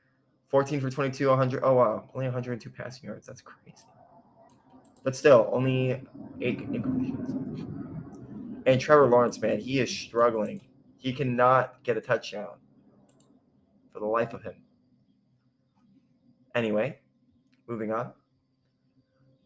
14 0.50 0.82
for 0.82 0.90
22, 0.90 1.30
100. 1.30 1.64
Oh 1.64 1.74
wow, 1.74 2.10
only 2.14 2.28
102 2.28 2.70
passing 2.70 3.08
yards. 3.08 3.28
That's 3.28 3.42
crazy. 3.42 3.78
But 5.04 5.16
still, 5.16 5.50
only 5.52 6.02
eight 6.42 6.60
incompletions. 6.72 7.68
And 8.66 8.82
Trevor 8.82 9.08
Lawrence, 9.08 9.40
man, 9.40 9.60
he 9.60 9.80
is 9.80 9.90
struggling. 9.90 10.62
He 10.98 11.14
cannot 11.14 11.84
get 11.84 11.98
a 11.98 12.02
touchdown 12.02 12.58
for 13.94 14.00
the 14.00 14.06
life 14.06 14.34
of 14.34 14.42
him. 14.42 14.56
Anyway, 16.56 16.98
moving 17.68 17.92
on. 17.92 18.12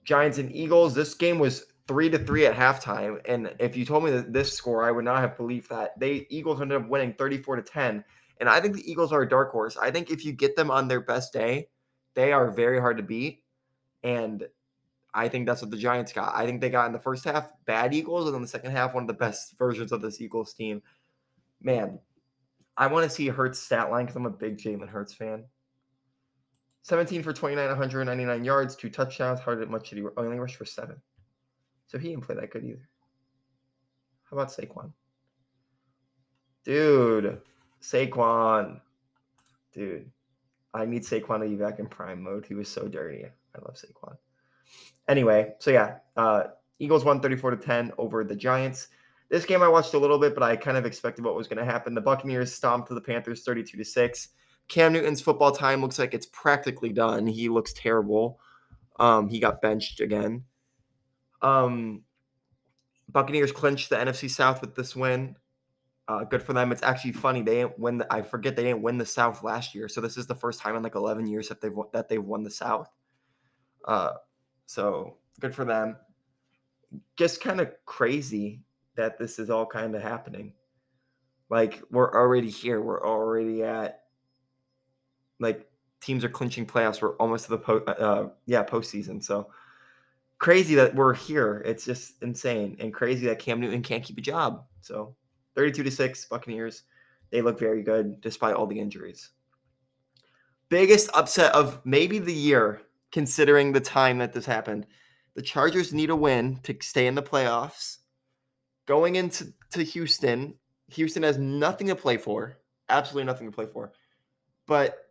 Giants 0.05 0.37
and 0.37 0.55
Eagles. 0.55 0.95
This 0.95 1.13
game 1.13 1.39
was 1.39 1.65
three 1.87 2.09
to 2.09 2.19
three 2.19 2.45
at 2.45 2.55
halftime. 2.55 3.19
And 3.25 3.53
if 3.59 3.75
you 3.75 3.83
told 3.83 4.03
me 4.03 4.11
this 4.11 4.53
score, 4.53 4.83
I 4.83 4.91
would 4.91 5.05
not 5.05 5.21
have 5.21 5.35
believed 5.35 5.69
that. 5.71 5.99
They 5.99 6.27
Eagles 6.29 6.61
ended 6.61 6.81
up 6.81 6.87
winning 6.87 7.13
34 7.13 7.57
to 7.57 7.61
10. 7.63 8.03
And 8.39 8.47
I 8.47 8.61
think 8.61 8.75
the 8.75 8.89
Eagles 8.89 9.11
are 9.11 9.23
a 9.23 9.27
dark 9.29 9.51
horse. 9.51 9.75
I 9.75 9.91
think 9.91 10.11
if 10.11 10.23
you 10.23 10.31
get 10.31 10.55
them 10.55 10.71
on 10.71 10.87
their 10.87 11.01
best 11.01 11.33
day, 11.33 11.67
they 12.13 12.31
are 12.31 12.51
very 12.51 12.79
hard 12.79 12.97
to 12.97 13.03
beat. 13.03 13.43
And 14.03 14.47
I 15.13 15.27
think 15.27 15.47
that's 15.47 15.61
what 15.61 15.71
the 15.71 15.77
Giants 15.77 16.13
got. 16.13 16.35
I 16.35 16.45
think 16.45 16.61
they 16.61 16.69
got 16.69 16.85
in 16.85 16.93
the 16.93 16.99
first 16.99 17.25
half 17.25 17.51
bad 17.65 17.93
Eagles, 17.93 18.25
and 18.25 18.35
then 18.35 18.41
the 18.41 18.47
second 18.47 18.71
half, 18.71 18.93
one 18.93 19.03
of 19.03 19.07
the 19.07 19.13
best 19.13 19.55
versions 19.57 19.91
of 19.91 20.01
this 20.01 20.21
Eagles 20.21 20.53
team. 20.53 20.81
Man, 21.61 21.99
I 22.77 22.87
want 22.87 23.03
to 23.03 23.09
see 23.09 23.27
Hurts 23.27 23.59
stat 23.59 23.91
line 23.91 24.05
because 24.05 24.15
I'm 24.15 24.25
a 24.25 24.29
big 24.29 24.57
Jalen 24.57 24.87
Hurts 24.87 25.13
fan. 25.13 25.45
17 26.83 27.23
for 27.23 27.33
29, 27.33 27.67
199 27.67 28.43
yards, 28.43 28.75
two 28.75 28.89
touchdowns. 28.89 29.39
How 29.39 29.55
did 29.55 29.69
much 29.69 29.89
did 29.89 29.99
he 29.99 30.05
only 30.17 30.39
rush 30.39 30.55
for 30.55 30.65
seven? 30.65 31.01
So 31.87 31.97
he 31.97 32.09
didn't 32.09 32.23
play 32.23 32.35
that 32.35 32.51
good 32.51 32.63
either. 32.63 32.87
How 34.29 34.37
about 34.37 34.49
Saquon? 34.49 34.91
Dude, 36.63 37.41
Saquon. 37.81 38.79
Dude, 39.73 40.11
I 40.73 40.85
need 40.85 41.03
Saquon 41.03 41.41
to 41.41 41.49
be 41.49 41.55
back 41.55 41.79
in 41.79 41.87
prime 41.87 42.21
mode. 42.21 42.45
He 42.45 42.53
was 42.53 42.69
so 42.69 42.87
dirty. 42.87 43.25
I 43.25 43.59
love 43.59 43.75
Saquon. 43.75 44.17
Anyway, 45.07 45.53
so 45.59 45.71
yeah, 45.71 45.97
uh, 46.15 46.43
Eagles 46.77 47.03
won 47.03 47.19
34 47.19 47.51
to 47.51 47.57
10 47.57 47.91
over 47.97 48.23
the 48.23 48.35
Giants. 48.35 48.89
This 49.29 49.45
game 49.45 49.61
I 49.61 49.67
watched 49.67 49.93
a 49.93 49.99
little 49.99 50.19
bit, 50.19 50.33
but 50.33 50.43
I 50.43 50.55
kind 50.55 50.77
of 50.77 50.85
expected 50.85 51.25
what 51.25 51.35
was 51.35 51.47
going 51.47 51.57
to 51.57 51.65
happen. 51.65 51.93
The 51.93 52.01
Buccaneers 52.01 52.53
stomped 52.53 52.89
the 52.89 53.01
Panthers 53.01 53.43
32 53.43 53.77
to 53.77 53.85
6. 53.85 54.27
Cam 54.69 54.93
Newton's 54.93 55.19
football 55.19 55.51
time 55.51 55.81
looks 55.81 55.99
like 55.99 56.13
it's 56.13 56.27
practically 56.27 56.93
done. 56.93 57.27
He 57.27 57.49
looks 57.49 57.73
terrible. 57.73 58.39
Um, 58.99 59.27
he 59.27 59.39
got 59.39 59.61
benched 59.61 59.99
again. 59.99 60.43
Um, 61.41 62.03
Buccaneers 63.09 63.51
clinched 63.51 63.89
the 63.89 63.95
NFC 63.95 64.29
South 64.29 64.61
with 64.61 64.75
this 64.75 64.95
win. 64.95 65.35
Uh, 66.07 66.23
good 66.23 66.43
for 66.43 66.53
them. 66.53 66.71
It's 66.71 66.83
actually 66.83 67.13
funny 67.13 67.41
they 67.41 67.55
didn't 67.55 67.79
win. 67.79 67.97
The, 67.97 68.13
I 68.13 68.21
forget 68.21 68.55
they 68.55 68.63
didn't 68.63 68.81
win 68.81 68.97
the 68.97 69.05
South 69.05 69.43
last 69.43 69.73
year, 69.73 69.87
so 69.87 70.01
this 70.01 70.17
is 70.17 70.27
the 70.27 70.35
first 70.35 70.59
time 70.59 70.75
in 70.75 70.83
like 70.83 70.95
11 70.95 71.27
years 71.27 71.49
that 71.49 71.61
they've 71.61 71.73
that 71.93 72.09
they've 72.09 72.23
won 72.23 72.43
the 72.43 72.49
South. 72.49 72.89
Uh, 73.85 74.13
so 74.65 75.17
good 75.39 75.53
for 75.53 75.65
them. 75.65 75.97
Just 77.15 77.41
kind 77.41 77.59
of 77.59 77.71
crazy 77.85 78.61
that 78.95 79.17
this 79.17 79.39
is 79.39 79.49
all 79.49 79.65
kind 79.65 79.95
of 79.95 80.01
happening. 80.01 80.53
Like 81.49 81.81
we're 81.91 82.13
already 82.13 82.49
here. 82.49 82.81
We're 82.81 83.05
already 83.05 83.63
at 83.63 83.98
like 85.39 85.69
teams 86.01 86.23
are 86.23 86.29
clinching 86.29 86.65
playoffs. 86.65 87.01
We're 87.01 87.15
almost 87.15 87.45
to 87.45 87.51
the 87.51 87.57
po- 87.57 87.83
uh, 87.85 88.29
yeah 88.45 88.63
postseason. 88.63 89.23
So 89.23 89.49
crazy 90.37 90.75
that 90.75 90.95
we're 90.95 91.13
here. 91.13 91.61
It's 91.65 91.85
just 91.85 92.21
insane 92.21 92.77
and 92.79 92.93
crazy 92.93 93.27
that 93.27 93.39
Cam 93.39 93.59
Newton 93.59 93.83
can't 93.83 94.03
keep 94.03 94.17
a 94.17 94.21
job. 94.21 94.63
So 94.81 95.15
32 95.55 95.83
to 95.83 95.91
6 95.91 96.25
Buccaneers. 96.25 96.83
They 97.31 97.41
look 97.41 97.59
very 97.59 97.83
good 97.83 98.21
despite 98.21 98.55
all 98.55 98.65
the 98.65 98.79
injuries. 98.79 99.31
Biggest 100.69 101.09
upset 101.13 101.53
of 101.53 101.81
maybe 101.85 102.19
the 102.19 102.33
year 102.33 102.81
considering 103.11 103.71
the 103.71 103.79
time 103.79 104.19
that 104.19 104.33
this 104.33 104.45
happened. 104.45 104.85
The 105.35 105.41
Chargers 105.41 105.93
need 105.93 106.09
a 106.09 106.15
win 106.15 106.59
to 106.63 106.75
stay 106.81 107.07
in 107.07 107.15
the 107.15 107.23
playoffs. 107.23 107.97
Going 108.85 109.15
into 109.15 109.53
to 109.71 109.83
Houston, 109.83 110.55
Houston 110.89 111.23
has 111.23 111.37
nothing 111.37 111.87
to 111.87 111.95
play 111.95 112.17
for. 112.17 112.57
Absolutely 112.87 113.25
nothing 113.25 113.47
to 113.47 113.55
play 113.55 113.67
for. 113.67 113.93
But 114.65 115.08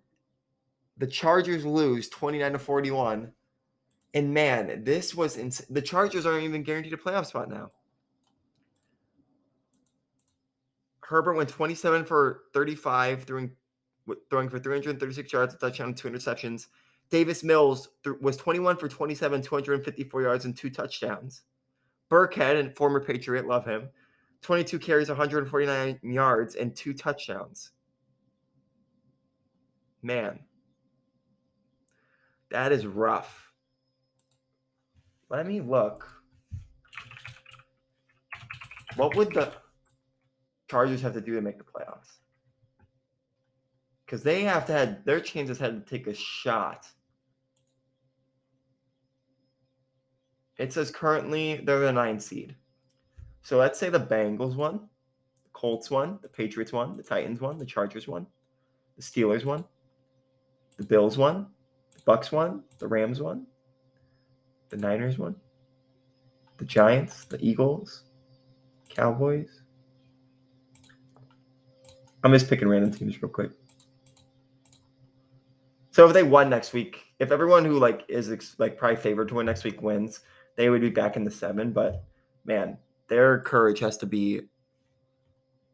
the 0.99 1.07
Chargers 1.07 1.65
lose 1.65 2.09
29 2.09 2.53
to 2.53 2.59
41 2.59 3.33
and 4.15 4.33
man, 4.33 4.85
this 4.85 5.15
was 5.15 5.37
ins- 5.37 5.65
the 5.69 5.83
Chargers 5.83 6.27
aren't 6.27 6.45
even 6.45 6.63
guaranteed 6.63 6.93
a 6.93 6.97
playoff 6.97 7.27
spot 7.27 7.49
now. 7.49 7.71
Herbert 11.01 11.35
went 11.35 11.49
27 11.49 12.05
for 12.05 12.43
35, 12.53 13.25
throwing 13.25 13.51
throwing 14.31 14.49
for 14.49 14.59
336 14.59 15.33
yards, 15.33 15.55
a 15.55 15.59
touchdown, 15.59 15.95
two 15.95 16.09
interceptions. 16.09 16.69
Davis 17.11 17.45
Mills 17.45 17.91
th- 18.05 18.17
was 18.21 18.39
21 18.39 18.77
for 18.79 18.89
27, 18.89 19.43
254 19.43 20.23
yards, 20.23 20.45
and 20.47 20.57
two 20.57 20.71
touchdowns. 20.71 21.43
Burkhead, 22.11 22.59
and 22.59 22.75
former 22.75 23.01
Patriot, 23.01 23.47
love 23.47 23.67
him, 23.67 23.91
22 24.41 24.79
carries, 24.79 25.09
149 25.09 26.01
yards, 26.03 26.55
and 26.55 26.75
two 26.75 26.95
touchdowns. 26.95 27.73
Man, 30.03 30.41
that 32.51 32.73
is 32.73 32.87
rough. 32.87 33.53
Let 35.29 35.47
me 35.47 35.61
look. 35.61 36.11
What 38.97 39.15
would 39.17 39.33
the 39.33 39.53
Chargers 40.71 41.03
have 41.03 41.15
to 41.15 41.21
do 41.21 41.35
to 41.35 41.41
make 41.41 41.59
the 41.59 41.65
playoffs? 41.65 42.19
Because 44.05 44.23
they 44.23 44.43
have 44.43 44.67
to 44.67 44.73
have 44.73 45.05
their 45.05 45.21
chances 45.21 45.59
had 45.59 45.87
to 45.87 45.91
take 45.91 46.07
a 46.07 46.15
shot. 46.15 46.87
It 50.57 50.73
says 50.73 50.91
currently 50.91 51.61
they're 51.63 51.79
the 51.79 51.93
nine 51.93 52.19
seed. 52.19 52.57
So 53.43 53.59
let's 53.59 53.79
say 53.79 53.91
the 53.91 54.01
Bengals 54.01 54.57
won, 54.57 54.89
the 55.45 55.51
Colts 55.53 55.91
won, 55.91 56.19
the 56.23 56.29
Patriots 56.29 56.73
won, 56.73 56.97
the 56.97 57.03
Titans 57.03 57.41
won, 57.41 57.59
the 57.59 57.67
Chargers 57.67 58.09
won, 58.09 58.27
the 58.97 59.03
Steelers 59.03 59.45
won, 59.45 59.65
the 60.77 60.85
Bills 60.85 61.17
won, 61.17 61.47
Bucks 62.09 62.33
won, 62.33 62.63
the 62.79 62.89
Rams 62.89 63.21
won, 63.21 63.47
the 64.71 64.79
Niners 64.79 65.19
won, 65.19 65.37
the 66.57 66.65
Giants, 66.65 67.27
the 67.27 67.39
Eagles, 67.39 68.05
Cowboys. 68.89 69.61
I'm 72.25 72.33
just 72.33 72.49
picking 72.49 72.67
random 72.67 72.95
teams 72.95 73.21
real 73.21 73.31
quick. 73.31 73.51
So 75.91 76.07
if 76.07 76.15
they 76.15 76.23
won 76.23 76.49
next 76.49 76.73
week, 76.73 77.05
if 77.19 77.31
everyone 77.31 77.67
who 77.67 77.79
like 77.79 78.07
is 78.09 78.55
like 78.57 78.79
probably 78.79 78.97
favored 78.97 79.29
to 79.29 79.35
win 79.35 79.45
next 79.45 79.65
week 79.65 79.83
wins, 79.83 80.21
they 80.57 80.71
would 80.71 80.81
be 80.81 80.89
back 80.89 81.15
in 81.15 81.25
the 81.25 81.31
seven. 81.31 81.73
But 81.73 82.05
man, 82.47 82.79
their 83.09 83.41
courage 83.41 83.81
has 83.81 83.99
to 83.99 84.07
be 84.07 84.49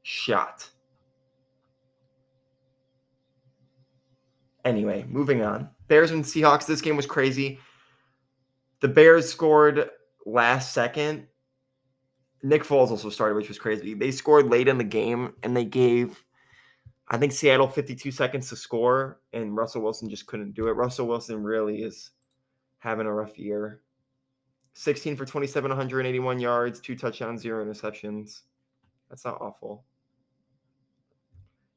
shot. 0.03 0.69
Anyway, 4.65 5.05
moving 5.09 5.41
on. 5.41 5.71
Bears 5.89 6.11
and 6.11 6.25
Seahawks. 6.25 6.67
This 6.67 6.81
game 6.81 6.97
was 6.97 7.07
crazy. 7.07 7.59
The 8.81 8.89
Bears 8.89 9.29
scored 9.29 9.91
last 10.27 10.73
second. 10.73 11.27
Nick 12.43 12.63
Foles 12.63 12.91
also 12.91 13.09
started, 13.09 13.37
which 13.37 13.49
was 13.49 13.59
crazy. 13.59 13.95
They 13.95 14.11
scored 14.11 14.51
late 14.51 14.69
in 14.69 14.77
the 14.77 14.85
game 14.85 15.33
and 15.43 15.57
they 15.57 15.65
gave, 15.65 16.23
I 17.09 17.17
think, 17.17 17.33
Seattle 17.33 17.69
52 17.69 18.11
seconds 18.11 18.51
to 18.51 18.57
score, 18.57 19.21
and 19.33 19.57
Russell 19.57 19.83
Wilson 19.83 20.11
just 20.11 20.27
couldn't 20.27 20.53
do 20.53 20.69
it. 20.69 20.73
Russell 20.73 21.07
Wilson 21.07 21.43
really 21.43 21.83
is 21.83 22.11
having 22.79 23.07
a 23.07 23.13
rough 23.13 23.39
year. 23.39 23.81
16 24.75 25.17
for 25.17 25.25
27, 25.25 25.71
181 25.71 26.39
yards, 26.39 26.81
two 26.81 26.97
touchdowns, 26.97 27.41
zero 27.41 27.65
interceptions. 27.65 28.41
That's 29.09 29.25
not 29.25 29.41
awful. 29.41 29.85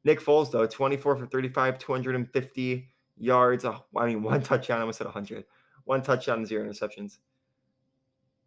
Nick 0.04 0.20
Foles, 0.20 0.52
though, 0.52 0.66
24 0.66 1.16
for 1.18 1.26
35, 1.28 1.78
250 1.78 2.90
yards. 3.18 3.66
I 3.66 4.06
mean, 4.06 4.24
one 4.24 4.42
touchdown. 4.42 4.78
I 4.78 4.82
almost 4.82 4.98
said 4.98 5.06
100. 5.06 5.46
One 5.86 6.02
touchdown, 6.02 6.46
zero 6.46 6.68
interceptions. 6.68 7.18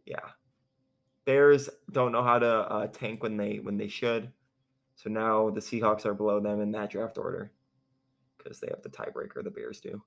Yeah. 0.05 0.19
Bears 1.25 1.69
don't 1.93 2.13
know 2.13 2.23
how 2.23 2.39
to 2.39 2.47
uh, 2.47 2.87
tank 2.89 3.23
when 3.23 3.37
they 3.37 3.61
when 3.63 3.77
they 3.77 3.89
should. 3.89 4.31
So 4.97 5.09
now 5.09 5.51
the 5.51 5.61
Seahawks 5.61 6.05
are 6.05 6.15
below 6.15 6.41
them 6.41 6.61
in 6.61 6.71
that 6.73 6.91
draft 6.91 7.17
order 7.17 7.53
because 8.37 8.61
they 8.61 8.69
have 8.69 8.83
the 8.83 8.89
tiebreaker. 8.89 9.43
The 9.43 9.51
Bears 9.51 9.81
do. 9.81 10.03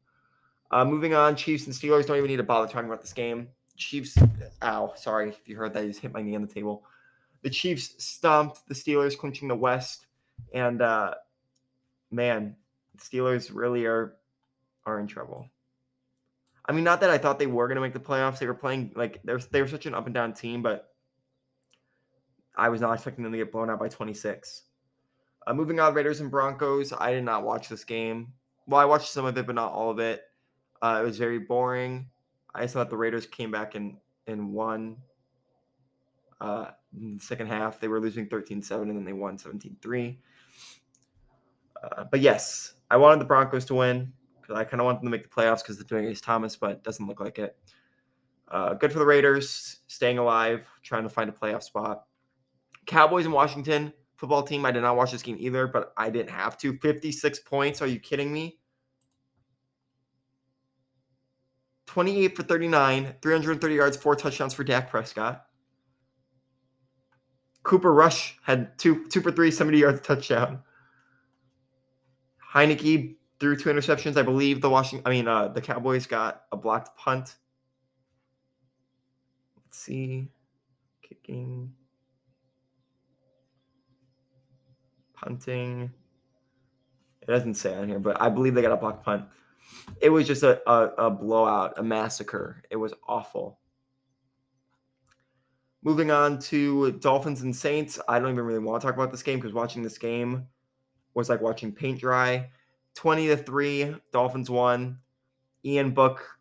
Uh, 0.72 0.86
moving 0.86 1.14
on, 1.14 1.36
Chiefs 1.36 1.66
and 1.66 1.76
Steelers 1.76 2.06
don't 2.06 2.18
even 2.18 2.30
need 2.30 2.38
to 2.38 2.44
bother 2.44 2.72
talking 2.72 2.88
about 2.88 3.02
this 3.02 3.14
game. 3.14 3.48
Chiefs, 3.78 4.18
ow, 4.62 4.94
sorry 4.96 5.30
if 5.30 5.48
you 5.48 5.56
heard 5.56 5.74
that. 5.74 5.84
I 5.84 5.88
just 5.88 6.00
hit 6.00 6.14
my 6.14 6.22
knee 6.22 6.36
on 6.36 6.42
the 6.42 6.54
table. 6.54 6.84
The 7.42 7.50
Chiefs 7.50 7.96
stomped 8.04 8.68
the 8.68 8.74
Steelers, 8.74 9.18
clinching 9.18 9.48
the 9.48 9.56
West. 9.56 10.08
And 10.54 10.82
uh, 10.82 11.16
man, 12.12 12.56
Steelers 12.98 13.52
really 13.54 13.86
are 13.86 14.16
are 14.86 15.00
in 15.00 15.08
trouble. 15.08 15.50
I 16.66 16.72
mean, 16.72 16.84
not 16.84 17.02
that 17.02 17.10
I 17.10 17.18
thought 17.18 17.40
they 17.40 17.48
were 17.48 17.68
going 17.68 17.76
to 17.76 17.82
make 17.82 17.94
the 17.94 18.00
playoffs. 18.00 18.40
They 18.40 18.48
were 18.48 18.54
playing 18.54 18.94
like 18.96 19.22
they're 19.24 19.40
they 19.52 19.62
were 19.62 19.68
such 19.68 19.86
an 19.86 19.94
up 19.94 20.06
and 20.06 20.14
down 20.14 20.34
team, 20.34 20.62
but 20.62 20.94
I 22.56 22.70
was 22.70 22.82
not 22.82 22.94
expecting 22.94 23.24
them 23.24 23.34
to 23.34 23.38
get 23.38 23.52
blown 23.52 23.70
out 23.70 23.80
by 23.80 23.90
26. 23.90 24.64
Uh, 25.46 25.54
moving 25.54 25.80
on, 25.80 25.94
Raiders 25.94 26.22
and 26.22 26.32
Broncos. 26.32 26.94
I 26.94 27.12
did 27.12 27.26
not 27.26 27.44
watch 27.44 27.68
this 27.68 27.84
game. 27.84 28.34
Well, 28.66 28.80
I 28.80 28.86
watched 28.86 29.12
some 29.12 29.26
of 29.26 29.38
it, 29.38 29.46
but 29.46 29.56
not 29.56 29.74
all 29.74 29.90
of 29.90 30.00
it. 30.00 30.22
Uh, 30.82 31.00
it 31.02 31.06
was 31.06 31.18
very 31.18 31.40
boring. 31.40 32.08
I 32.56 32.68
thought 32.68 32.90
the 32.90 32.98
Raiders 32.98 33.26
came 33.26 33.52
back 33.52 33.76
and 33.76 33.98
and 34.26 34.54
won. 34.54 34.98
Uh, 36.40 36.72
in 36.98 37.18
the 37.18 37.24
second 37.24 37.48
half, 37.48 37.80
they 37.80 37.88
were 37.88 38.02
losing 38.02 38.28
13-7, 38.28 38.82
and 38.82 38.98
then 38.98 39.06
they 39.06 39.14
won 39.14 39.38
17-3. 39.38 40.18
Uh, 41.82 42.04
but 42.12 42.20
yes, 42.20 42.74
I 42.92 42.98
wanted 42.98 43.22
the 43.22 43.26
Broncos 43.26 43.64
to 43.66 43.76
win 43.76 44.12
because 44.44 44.60
I 44.60 44.64
kind 44.66 44.82
of 44.82 44.86
want 44.86 45.00
them 45.00 45.08
to 45.08 45.12
make 45.12 45.24
the 45.24 45.30
playoffs 45.30 45.64
because 45.64 45.78
they're 45.78 45.86
doing 45.86 46.06
Ace 46.06 46.22
Thomas, 46.22 46.56
but 46.56 46.72
it 46.72 46.84
doesn't 46.84 47.08
look 47.08 47.20
like 47.20 47.40
it. 47.40 47.56
Uh, 48.50 48.74
good 48.74 48.92
for 48.92 49.00
the 49.00 49.06
Raiders, 49.06 49.80
staying 49.88 50.18
alive, 50.18 50.68
trying 50.84 51.04
to 51.04 51.10
find 51.10 51.30
a 51.30 51.34
playoff 51.34 51.64
spot. 51.64 52.04
Cowboys 52.86 53.26
in 53.26 53.32
Washington 53.32 53.94
football 54.18 54.44
team. 54.44 54.66
I 54.66 54.72
did 54.72 54.82
not 54.82 54.96
watch 54.96 55.12
this 55.12 55.24
game 55.24 55.38
either, 55.40 55.68
but 55.68 55.94
I 55.98 56.10
didn't 56.10 56.30
have 56.30 56.58
to. 56.60 56.78
56 56.78 57.40
points. 57.40 57.82
Are 57.82 57.88
you 57.88 58.00
kidding 58.00 58.32
me? 58.32 58.60
28 61.88 62.36
for 62.36 62.44
39, 62.44 63.16
330 63.22 63.76
yards, 63.76 63.98
four 63.98 64.16
touchdowns 64.16 64.54
for 64.54 64.64
Dak 64.64 64.90
Prescott. 64.90 65.46
Cooper 67.64 67.94
Rush 67.94 68.38
had 68.44 68.78
two 68.78 69.08
two 69.08 69.22
for 69.22 69.32
three, 69.32 69.52
70 69.52 69.78
yards 69.78 70.02
touchdown. 70.02 70.64
Heinicke 72.54 73.16
threw 73.44 73.58
two 73.58 73.68
interceptions. 73.68 74.16
I 74.16 74.22
believe 74.22 74.62
the 74.62 74.70
Washington, 74.70 75.06
I 75.06 75.10
mean, 75.10 75.28
uh, 75.28 75.50
the 75.50 75.60
Cowboys 75.60 76.08
got 76.08 76.44
a 76.54 76.56
blocked 76.56 76.98
punt. 76.98 77.36
Let's 79.58 79.78
see. 79.78 80.30
Kicking. 81.02 81.74
Punting. 85.14 85.92
It 87.22 87.26
doesn't 87.26 87.56
say 87.56 87.76
on 87.76 87.90
here, 87.90 88.00
but 88.00 88.22
I 88.22 88.30
believe 88.30 88.54
they 88.54 88.62
got 88.62 88.72
a 88.72 88.78
blocked 88.78 89.04
punt. 89.04 89.26
It 90.00 90.08
was 90.08 90.26
just 90.26 90.44
a, 90.44 90.62
a, 90.66 91.08
a 91.08 91.12
blowout, 91.12 91.74
a 91.76 91.84
massacre. 91.84 92.64
It 92.70 92.78
was 92.78 92.94
awful. 93.10 93.60
Moving 95.84 96.12
on 96.12 96.40
to 96.44 96.94
Dolphins 96.94 97.42
and 97.42 97.54
Saints. 97.54 98.00
I 98.08 98.20
don't 98.20 98.32
even 98.32 98.46
really 98.46 98.60
want 98.60 98.82
to 98.82 98.88
talk 98.88 98.96
about 98.96 99.12
this 99.12 99.22
game 99.22 99.40
because 99.40 99.54
watching 99.54 99.84
this 99.84 99.98
game 99.98 100.48
was 101.14 101.28
like 101.28 101.42
watching 101.42 101.74
paint 101.74 102.00
dry. 102.00 102.50
20 102.96 103.28
to 103.28 103.38
3, 103.38 103.96
Dolphins 104.12 104.50
won. 104.50 105.00
Ian 105.66 105.92
Book 105.92 106.38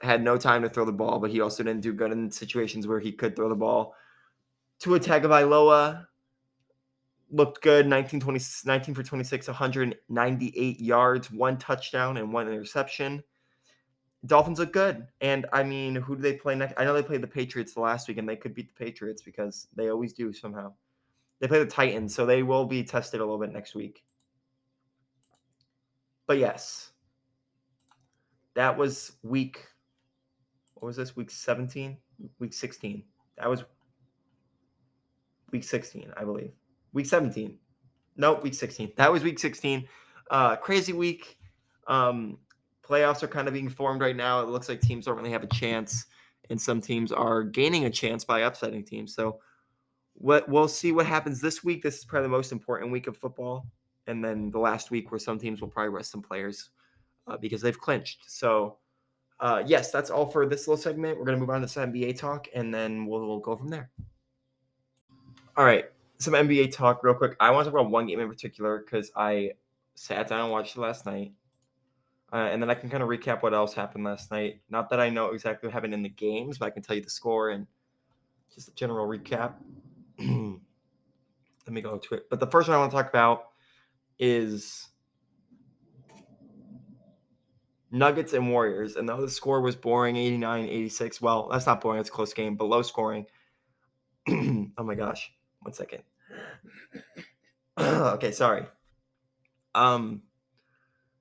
had 0.00 0.22
no 0.22 0.38
time 0.38 0.62
to 0.62 0.68
throw 0.68 0.84
the 0.84 0.92
ball, 0.92 1.18
but 1.18 1.30
he 1.30 1.40
also 1.40 1.62
didn't 1.62 1.82
do 1.82 1.92
good 1.92 2.12
in 2.12 2.30
situations 2.30 2.86
where 2.86 3.00
he 3.00 3.12
could 3.12 3.36
throw 3.36 3.48
the 3.48 3.54
ball. 3.54 3.94
Tua 4.78 4.98
Tagovailoa 4.98 6.06
looked 7.30 7.62
good 7.62 7.86
19, 7.86 8.20
20, 8.20 8.40
19 8.64 8.94
for 8.94 9.02
26, 9.02 9.48
198 9.48 10.80
yards, 10.80 11.30
one 11.30 11.58
touchdown, 11.58 12.16
and 12.16 12.32
one 12.32 12.48
interception. 12.48 13.22
Dolphins 14.26 14.58
look 14.58 14.72
good. 14.72 15.06
And 15.20 15.46
I 15.52 15.62
mean, 15.62 15.94
who 15.94 16.16
do 16.16 16.22
they 16.22 16.34
play 16.34 16.54
next? 16.54 16.74
I 16.76 16.84
know 16.84 16.94
they 16.94 17.02
played 17.02 17.22
the 17.22 17.26
Patriots 17.28 17.74
the 17.74 17.80
last 17.80 18.08
week, 18.08 18.18
and 18.18 18.28
they 18.28 18.36
could 18.36 18.54
beat 18.54 18.68
the 18.68 18.84
Patriots 18.84 19.22
because 19.22 19.68
they 19.74 19.90
always 19.90 20.12
do 20.12 20.32
somehow. 20.32 20.72
They 21.40 21.48
play 21.48 21.58
the 21.58 21.66
Titans, 21.66 22.14
so 22.14 22.26
they 22.26 22.42
will 22.42 22.66
be 22.66 22.84
tested 22.84 23.20
a 23.20 23.24
little 23.24 23.38
bit 23.38 23.52
next 23.52 23.74
week. 23.74 24.02
But 26.30 26.38
yes, 26.38 26.92
that 28.54 28.78
was 28.78 29.16
week. 29.24 29.66
What 30.74 30.86
was 30.86 30.96
this? 30.96 31.16
Week 31.16 31.28
17? 31.28 31.96
Week 32.38 32.52
16. 32.52 33.02
That 33.36 33.50
was 33.50 33.64
week 35.50 35.64
16, 35.64 36.12
I 36.16 36.22
believe. 36.22 36.52
Week 36.92 37.06
17. 37.06 37.58
Nope, 38.16 38.44
week 38.44 38.54
16. 38.54 38.92
That 38.96 39.10
was 39.10 39.24
week 39.24 39.40
16. 39.40 39.88
Uh, 40.30 40.54
crazy 40.54 40.92
week. 40.92 41.36
Um, 41.88 42.38
playoffs 42.88 43.24
are 43.24 43.26
kind 43.26 43.48
of 43.48 43.54
being 43.54 43.68
formed 43.68 44.00
right 44.00 44.14
now. 44.14 44.40
It 44.40 44.50
looks 44.50 44.68
like 44.68 44.80
teams 44.80 45.06
don't 45.06 45.16
really 45.16 45.32
have 45.32 45.42
a 45.42 45.48
chance, 45.48 46.06
and 46.48 46.60
some 46.60 46.80
teams 46.80 47.10
are 47.10 47.42
gaining 47.42 47.86
a 47.86 47.90
chance 47.90 48.24
by 48.24 48.42
upsetting 48.42 48.84
teams. 48.84 49.16
So, 49.16 49.40
what 50.14 50.48
we'll 50.48 50.68
see 50.68 50.92
what 50.92 51.06
happens 51.06 51.40
this 51.40 51.64
week. 51.64 51.82
This 51.82 51.98
is 51.98 52.04
probably 52.04 52.26
the 52.28 52.36
most 52.36 52.52
important 52.52 52.92
week 52.92 53.08
of 53.08 53.16
football, 53.16 53.66
and 54.06 54.24
then 54.24 54.50
the 54.50 54.58
last 54.58 54.90
week 54.90 55.10
where 55.10 55.18
some 55.18 55.38
teams 55.38 55.60
will 55.60 55.68
probably 55.68 55.90
rest 55.90 56.10
some 56.10 56.22
players 56.22 56.70
uh, 57.26 57.36
because 57.36 57.60
they've 57.60 57.78
clinched. 57.78 58.30
So, 58.30 58.78
uh, 59.40 59.62
yes, 59.66 59.90
that's 59.90 60.10
all 60.10 60.26
for 60.26 60.46
this 60.46 60.66
little 60.66 60.82
segment. 60.82 61.18
We're 61.18 61.24
gonna 61.24 61.38
move 61.38 61.50
on 61.50 61.60
to 61.62 61.68
some 61.68 61.92
NBA 61.92 62.18
talk, 62.18 62.48
and 62.54 62.72
then 62.72 63.06
we'll, 63.06 63.26
we'll 63.26 63.38
go 63.38 63.56
from 63.56 63.68
there. 63.68 63.90
All 65.56 65.64
right, 65.64 65.86
some 66.18 66.34
NBA 66.34 66.72
talk 66.72 67.02
real 67.02 67.14
quick. 67.14 67.36
I 67.40 67.50
want 67.50 67.64
to 67.64 67.70
talk 67.70 67.80
about 67.80 67.90
one 67.90 68.06
game 68.06 68.20
in 68.20 68.28
particular 68.28 68.78
because 68.78 69.10
I 69.16 69.52
sat 69.94 70.28
down 70.28 70.42
and 70.42 70.50
watched 70.50 70.76
it 70.76 70.80
last 70.80 71.06
night. 71.06 71.32
Uh, 72.32 72.48
and 72.52 72.62
then 72.62 72.70
I 72.70 72.74
can 72.74 72.88
kind 72.88 73.02
of 73.02 73.08
recap 73.08 73.42
what 73.42 73.52
else 73.52 73.74
happened 73.74 74.04
last 74.04 74.30
night. 74.30 74.60
Not 74.70 74.88
that 74.90 75.00
I 75.00 75.10
know 75.10 75.32
exactly 75.32 75.66
what 75.66 75.74
happened 75.74 75.94
in 75.94 76.02
the 76.02 76.08
games, 76.08 76.58
but 76.58 76.66
I 76.66 76.70
can 76.70 76.82
tell 76.82 76.94
you 76.94 77.02
the 77.02 77.10
score 77.10 77.50
and 77.50 77.66
just 78.54 78.68
a 78.68 78.74
general 78.74 79.06
recap. 79.06 79.54
Let 80.18 81.74
me 81.74 81.80
go 81.80 81.98
to 81.98 82.14
it. 82.14 82.30
But 82.30 82.38
the 82.38 82.46
first 82.46 82.68
one 82.68 82.76
I 82.76 82.80
want 82.80 82.92
to 82.92 82.96
talk 82.96 83.08
about 83.08 83.49
is 84.20 84.88
Nuggets 87.90 88.34
and 88.34 88.50
Warriors. 88.50 88.94
And 88.94 89.08
though 89.08 89.20
the 89.20 89.30
score 89.30 89.60
was 89.60 89.74
boring, 89.74 90.16
89 90.16 90.66
86, 90.66 91.20
well, 91.20 91.48
that's 91.50 91.66
not 91.66 91.80
boring. 91.80 92.00
It's 92.00 92.08
a 92.08 92.12
close 92.12 92.32
game, 92.32 92.54
but 92.54 92.66
low 92.66 92.82
scoring. 92.82 93.26
oh 94.28 94.84
my 94.84 94.94
gosh. 94.94 95.32
One 95.60 95.72
second. 95.72 96.02
okay, 97.80 98.30
sorry. 98.30 98.66
Um, 99.74 100.22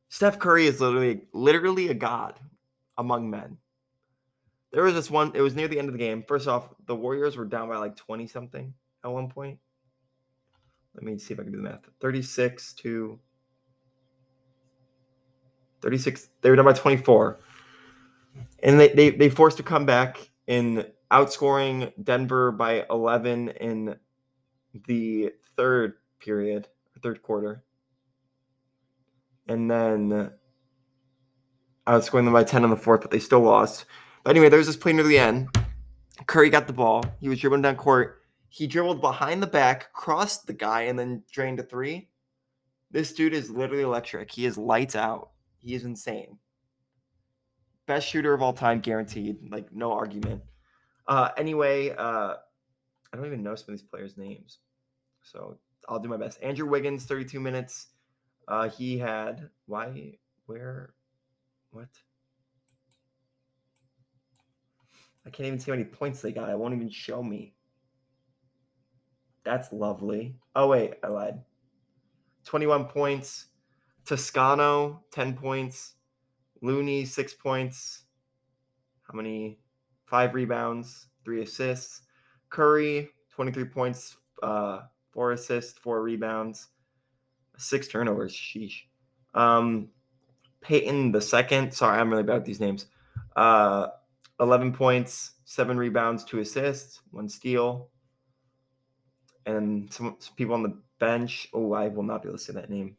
Steph 0.09 0.39
Curry 0.39 0.67
is 0.67 0.81
literally 0.81 1.21
literally 1.33 1.87
a 1.89 1.93
god 1.93 2.39
among 2.97 3.29
men. 3.29 3.57
There 4.71 4.83
was 4.83 4.93
this 4.93 5.09
one, 5.09 5.31
it 5.33 5.41
was 5.41 5.55
near 5.55 5.67
the 5.67 5.79
end 5.79 5.87
of 5.87 5.93
the 5.93 5.99
game. 5.99 6.23
First 6.27 6.47
off, 6.47 6.69
the 6.85 6.95
Warriors 6.95 7.37
were 7.37 7.45
down 7.45 7.69
by 7.69 7.77
like 7.77 7.95
20 7.95 8.27
something 8.27 8.73
at 9.03 9.11
one 9.11 9.29
point. 9.29 9.57
Let 10.99 11.05
me 11.05 11.17
see 11.17 11.33
if 11.33 11.39
I 11.39 11.43
can 11.43 11.53
do 11.53 11.59
the 11.59 11.63
math. 11.63 11.87
36 12.01 12.73
to 12.73 13.17
36. 15.81 16.27
They 16.41 16.49
were 16.49 16.57
down 16.57 16.65
by 16.65 16.73
24. 16.73 17.39
And 18.63 18.77
they, 18.77 18.89
they, 18.89 19.09
they 19.11 19.29
forced 19.29 19.63
come 19.63 19.85
back 19.85 20.29
in 20.45 20.85
outscoring 21.09 21.93
Denver 22.03 22.51
by 22.51 22.85
11 22.89 23.49
in 23.61 23.95
the 24.87 25.31
third 25.55 25.93
period, 26.19 26.67
third 27.01 27.23
quarter. 27.23 27.63
And 29.47 29.71
then 29.71 30.31
outscoring 31.87 32.25
them 32.25 32.33
by 32.33 32.43
10 32.43 32.65
in 32.65 32.69
the 32.69 32.75
fourth, 32.75 33.01
but 33.01 33.11
they 33.11 33.19
still 33.19 33.39
lost. 33.39 33.85
But 34.25 34.31
anyway, 34.31 34.49
there 34.49 34.57
was 34.57 34.67
this 34.67 34.75
play 34.75 34.91
near 34.91 35.05
the 35.05 35.17
end. 35.17 35.47
Curry 36.27 36.49
got 36.49 36.67
the 36.67 36.73
ball. 36.73 37.05
He 37.21 37.29
was 37.29 37.39
dribbling 37.39 37.61
down 37.61 37.77
court. 37.77 38.18
He 38.49 38.67
dribbled 38.67 39.01
behind 39.01 39.43
the 39.43 39.47
back, 39.47 39.93
crossed 39.93 40.47
the 40.47 40.53
guy, 40.53 40.83
and 40.83 40.97
then 40.97 41.23
drained 41.31 41.59
a 41.59 41.63
three. 41.63 42.09
This 42.91 43.13
dude 43.13 43.33
is 43.33 43.51
literally 43.51 43.83
electric. 43.83 44.31
He 44.31 44.45
is 44.45 44.57
lights 44.57 44.95
out. 44.95 45.29
He 45.59 45.75
is 45.75 45.85
insane. 45.85 46.39
Best 47.85 48.07
shooter 48.07 48.33
of 48.33 48.41
all 48.41 48.53
time, 48.53 48.79
guaranteed. 48.79 49.37
Like, 49.51 49.71
no 49.71 49.91
argument. 49.91 50.41
Uh, 51.07 51.29
anyway, 51.37 51.89
uh, 51.91 52.35
I 53.11 53.17
don't 53.17 53.25
even 53.25 53.43
know 53.43 53.55
some 53.55 53.73
of 53.73 53.79
these 53.79 53.87
players' 53.87 54.17
names. 54.17 54.59
So 55.23 55.57
I'll 55.87 55.99
do 55.99 56.09
my 56.09 56.17
best. 56.17 56.41
Andrew 56.41 56.67
Wiggins, 56.67 57.05
32 57.05 57.39
minutes. 57.39 57.87
Uh, 58.47 58.67
he 58.69 58.97
had 58.97 59.49
why 59.67 60.17
where 60.47 60.93
what? 61.69 61.89
I 65.25 65.29
can't 65.29 65.45
even 65.45 65.59
see 65.59 65.69
how 65.69 65.77
many 65.77 65.87
points 65.87 66.21
they 66.21 66.31
got. 66.31 66.49
It 66.49 66.57
won't 66.57 66.73
even 66.73 66.89
show 66.89 67.21
me. 67.21 67.53
That's 69.49 69.73
lovely. 69.73 70.35
Oh 70.55 70.67
wait, 70.67 70.93
I 71.03 71.07
lied. 71.07 71.39
21 72.45 72.85
points. 72.85 73.47
Toscano, 74.05 75.01
10 75.09 75.33
points. 75.33 75.95
Looney, 76.61 77.03
six 77.03 77.33
points. 77.33 78.03
How 79.01 79.15
many? 79.17 79.57
Five 80.05 80.35
rebounds, 80.35 81.07
three 81.25 81.41
assists. 81.41 82.03
Curry, 82.51 83.09
23 83.31 83.65
points, 83.65 84.17
uh, 84.43 84.81
four 85.09 85.31
assists, 85.31 85.79
four 85.79 86.03
rebounds, 86.03 86.67
six 87.57 87.87
turnovers. 87.87 88.31
Sheesh. 88.31 88.81
Um, 89.33 89.89
Payton 90.61 91.11
the 91.11 91.21
second. 91.21 91.73
Sorry, 91.73 91.99
I'm 91.99 92.11
really 92.11 92.21
bad 92.21 92.35
at 92.35 92.45
these 92.45 92.59
names. 92.59 92.85
Uh, 93.35 93.87
11 94.39 94.73
points, 94.73 95.31
seven 95.45 95.75
rebounds, 95.75 96.23
two 96.23 96.37
assists, 96.37 97.01
one 97.09 97.27
steal. 97.27 97.89
And 99.49 99.91
some, 99.91 100.15
some 100.19 100.35
people 100.35 100.53
on 100.53 100.63
the 100.63 100.77
bench. 100.99 101.49
Oh, 101.53 101.73
I 101.73 101.87
will 101.87 102.03
not 102.03 102.21
be 102.21 102.29
able 102.29 102.37
to 102.37 102.43
say 102.43 102.53
that 102.53 102.69
name. 102.69 102.95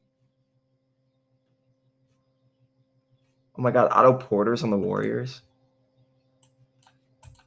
Oh 3.56 3.62
my 3.62 3.70
God, 3.70 3.88
Otto 3.90 4.14
Porter's 4.14 4.62
on 4.62 4.70
the 4.70 4.78
Warriors. 4.78 5.42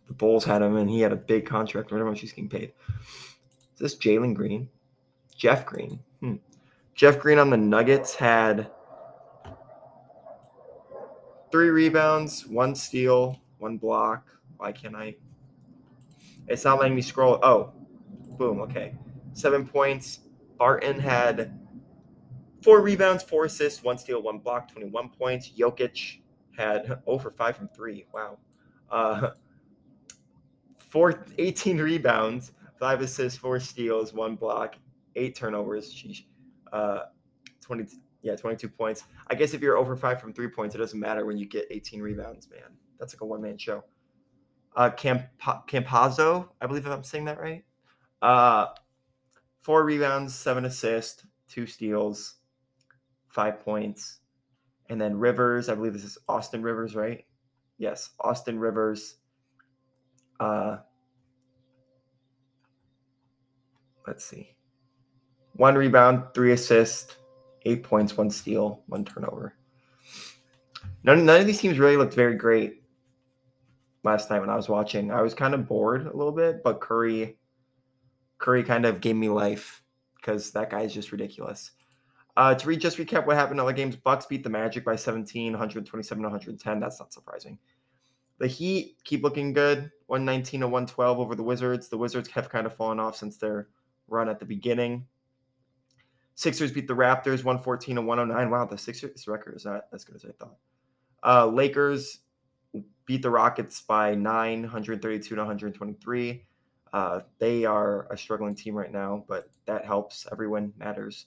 The 0.08 0.14
Bulls 0.14 0.46
had 0.46 0.62
him, 0.62 0.78
and 0.78 0.90
he 0.90 1.02
had 1.02 1.12
a 1.12 1.18
big 1.18 1.46
contract. 1.46 1.92
I 1.92 1.96
wonder 1.96 2.06
how 2.06 2.12
much 2.12 2.22
he's 2.22 2.32
getting 2.32 2.50
paid. 2.50 2.74
Is 3.74 3.80
this 3.80 3.96
Jalen 3.96 4.36
Green? 4.36 4.70
Jeff 5.36 5.66
Green. 5.66 6.00
Hmm. 6.20 6.36
Jeff 6.94 7.20
Green 7.20 7.40
on 7.40 7.50
the 7.50 7.58
Nuggets 7.58 8.16
had 8.16 8.70
three 11.52 11.70
rebounds, 11.70 12.46
one 12.48 12.76
steal, 12.76 13.42
one 13.58 13.78
block. 13.78 14.28
Why 14.58 14.72
can't 14.72 14.96
I? 14.96 15.16
It's 16.48 16.64
not 16.64 16.80
letting 16.80 16.96
me 16.96 17.02
scroll. 17.02 17.40
Oh, 17.42 17.74
boom. 18.38 18.62
Okay. 18.62 18.96
Seven 19.34 19.68
points. 19.68 20.20
Barton 20.58 21.00
had 21.00 21.60
four 22.62 22.82
rebounds, 22.82 23.24
four 23.24 23.46
assists, 23.46 23.84
one 23.84 23.98
steal, 23.98 24.22
one 24.22 24.40
block, 24.40 24.72
21 24.72 25.10
points. 25.10 25.52
Jokic 25.58 26.20
had 26.56 27.02
over 27.06 27.32
five 27.32 27.58
from 27.58 27.68
three. 27.70 28.06
Wow. 28.14 28.38
Uh, 28.90 29.32
four, 30.78 31.26
18 31.38 31.80
rebounds, 31.80 32.52
five 32.80 33.02
assists, 33.02 33.38
four 33.38 33.60
steals, 33.60 34.14
one 34.14 34.36
block, 34.36 34.76
eight 35.16 35.36
turnovers. 35.36 35.94
Sheesh. 35.94 36.26
Uh, 36.72 37.06
20, 37.62 37.98
yeah, 38.22 38.36
22 38.36 38.68
points. 38.70 39.04
I 39.28 39.36
guess 39.36 39.54
if 39.54 39.62
you're 39.62 39.78
over 39.78 39.96
five 39.96 40.20
from 40.20 40.34
three 40.34 40.50
points, 40.50 40.76
it 40.76 40.80
doesn't 40.80 41.00
matter 41.00 41.26
when 41.26 41.38
you 41.38 41.46
get 41.46 41.66
18 41.72 42.02
rebounds, 42.02 42.50
man. 42.50 42.78
That's 43.00 43.14
like 43.14 43.22
a 43.22 43.26
one 43.26 43.42
man 43.42 43.58
show. 43.58 43.84
Uh, 44.76 44.90
Camp- 44.90 45.28
Campazzo, 45.42 46.50
I 46.62 46.68
believe 46.68 46.86
if 46.86 46.92
I'm 46.92 47.04
saying 47.04 47.26
that 47.26 47.40
right. 47.40 47.64
Uh, 48.24 48.68
four 49.60 49.84
rebounds, 49.84 50.34
seven 50.34 50.64
assists, 50.64 51.26
two 51.50 51.68
steals, 51.68 52.36
five 53.28 53.60
points. 53.60 54.20
And 54.90 55.00
then 55.00 55.18
Rivers, 55.18 55.68
I 55.68 55.76
believe 55.76 55.92
this 55.92 56.06
is 56.06 56.18
Austin 56.30 56.64
Rivers, 56.64 56.96
right? 56.96 57.26
Yes, 57.78 58.12
Austin 58.22 58.58
Rivers. 58.60 59.18
Uh, 60.40 60.78
let's 64.08 64.24
see. 64.24 64.56
One 65.58 65.76
rebound, 65.76 66.24
three 66.34 66.54
assists, 66.54 67.18
eight 67.66 67.84
points, 67.84 68.16
one 68.16 68.30
steal, 68.30 68.84
one 68.88 69.04
turnover. 69.04 69.54
None, 71.04 71.26
none 71.26 71.42
of 71.42 71.48
these 71.48 71.60
teams 71.60 71.78
really 71.78 71.98
looked 71.98 72.14
very 72.14 72.36
great 72.36 72.84
last 74.06 74.30
night 74.30 74.40
when 74.40 74.50
I 74.50 74.56
was 74.56 74.70
watching. 74.70 75.12
I 75.12 75.22
was 75.22 75.34
kind 75.34 75.54
of 75.54 75.68
bored 75.68 76.08
a 76.08 76.16
little 76.16 76.32
bit, 76.32 76.64
but 76.64 76.80
Curry 76.80 77.38
Curry 78.44 78.64
kind 78.64 78.86
of 78.86 79.00
gave 79.00 79.16
me 79.16 79.30
life 79.30 79.82
because 80.18 80.52
that 80.52 80.70
guy 80.70 80.82
is 80.82 80.94
just 80.94 81.14
ridiculous. 81.14 81.72
Uh, 82.36 82.54
to 82.54 82.68
read, 82.68 82.82
just 82.82 82.98
recap 82.98 83.26
what 83.26 83.38
happened 83.38 83.58
in 83.58 83.64
other 83.64 83.72
games, 83.72 83.96
Bucks 83.96 84.26
beat 84.26 84.44
the 84.44 84.50
Magic 84.50 84.84
by 84.84 84.98
17, 84.98 85.54
127 85.54 86.22
110. 86.22 86.80
That's 86.82 87.00
not 87.00 87.14
surprising. 87.14 87.58
The 88.40 88.48
Heat 88.48 88.98
keep 89.06 89.24
looking 89.24 89.54
good, 89.54 89.90
119 90.08 90.60
to 90.60 90.68
112 90.68 91.20
over 91.20 91.36
the 91.36 91.44
Wizards. 91.44 91.88
The 91.88 91.98
Wizards 91.98 92.28
have 92.32 92.50
kind 92.50 92.66
of 92.66 92.76
fallen 92.76 93.00
off 93.00 93.16
since 93.16 93.38
their 93.38 93.70
run 94.10 94.28
at 94.28 94.40
the 94.40 94.46
beginning. 94.46 95.08
Sixers 96.36 96.74
beat 96.74 96.90
the 96.90 96.96
Raptors 96.96 97.46
114 97.46 97.96
to 97.96 98.02
109. 98.02 98.50
Wow, 98.50 98.66
the 98.66 98.78
Sixers 98.78 99.26
record 99.26 99.56
is 99.56 99.64
not 99.64 99.86
as 99.94 100.04
good 100.04 100.18
as 100.18 100.26
I 100.26 100.32
thought. 100.38 100.58
Uh, 101.24 101.48
Lakers 101.48 102.20
beat 103.06 103.22
the 103.22 103.30
Rockets 103.30 103.80
by 103.84 104.16
9, 104.16 104.64
132 104.64 105.34
to 105.34 105.42
123. 105.42 106.46
Uh, 106.94 107.22
they 107.40 107.66
are 107.66 108.08
a 108.12 108.18
struggling 108.18 108.56
team 108.56 108.76
right 108.76 108.92
now, 108.92 109.26
but 109.28 109.50
that 109.66 109.84
helps. 109.84 110.28
Every 110.32 110.48
win 110.48 110.72
matters. 110.78 111.26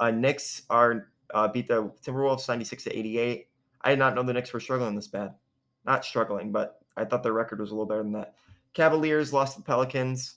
Uh, 0.00 0.10
Knicks 0.10 0.62
are 0.68 1.08
uh, 1.32 1.48
beat 1.48 1.68
the 1.68 1.90
Timberwolves 2.04 2.48
96 2.48 2.84
to 2.84 2.98
88. 2.98 3.48
I 3.82 3.90
did 3.90 3.98
not 3.98 4.14
know 4.14 4.24
the 4.24 4.32
Knicks 4.32 4.52
were 4.52 4.60
struggling 4.60 4.96
this 4.96 5.06
bad. 5.06 5.34
Not 5.86 6.04
struggling, 6.04 6.50
but 6.50 6.80
I 6.96 7.04
thought 7.04 7.22
their 7.22 7.32
record 7.32 7.60
was 7.60 7.70
a 7.70 7.74
little 7.74 7.86
better 7.86 8.02
than 8.02 8.12
that. 8.12 8.34
Cavaliers 8.72 9.32
lost 9.32 9.54
to 9.54 9.60
the 9.60 9.64
Pelicans. 9.64 10.36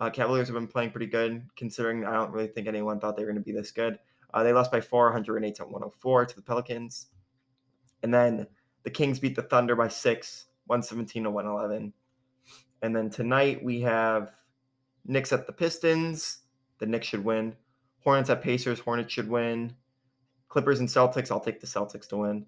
Uh, 0.00 0.10
Cavaliers 0.10 0.48
have 0.48 0.54
been 0.54 0.66
playing 0.66 0.90
pretty 0.90 1.06
good, 1.06 1.42
considering 1.56 2.04
I 2.04 2.12
don't 2.12 2.32
really 2.32 2.48
think 2.48 2.66
anyone 2.66 2.98
thought 2.98 3.16
they 3.16 3.22
were 3.22 3.30
going 3.30 3.42
to 3.42 3.44
be 3.44 3.56
this 3.56 3.70
good. 3.70 3.98
Uh, 4.34 4.42
they 4.42 4.52
lost 4.52 4.72
by 4.72 4.80
408 4.80 5.54
to 5.54 5.62
104 5.64 6.26
to 6.26 6.36
the 6.36 6.42
Pelicans. 6.42 7.06
And 8.02 8.12
then 8.12 8.46
the 8.82 8.90
Kings 8.90 9.18
beat 9.18 9.36
the 9.36 9.42
Thunder 9.42 9.76
by 9.76 9.88
six, 9.88 10.46
117 10.66 11.24
to 11.24 11.30
111. 11.30 11.92
And 12.82 12.94
then 12.94 13.10
tonight 13.10 13.64
we 13.64 13.80
have 13.80 14.30
Knicks 15.04 15.32
at 15.32 15.46
the 15.46 15.52
Pistons. 15.52 16.38
The 16.78 16.86
Knicks 16.86 17.06
should 17.06 17.24
win. 17.24 17.56
Hornets 18.04 18.30
at 18.30 18.42
Pacers. 18.42 18.80
Hornets 18.80 19.12
should 19.12 19.28
win. 19.28 19.74
Clippers 20.48 20.80
and 20.80 20.88
Celtics. 20.88 21.30
I'll 21.30 21.40
take 21.40 21.60
the 21.60 21.66
Celtics 21.66 22.08
to 22.08 22.18
win. 22.18 22.46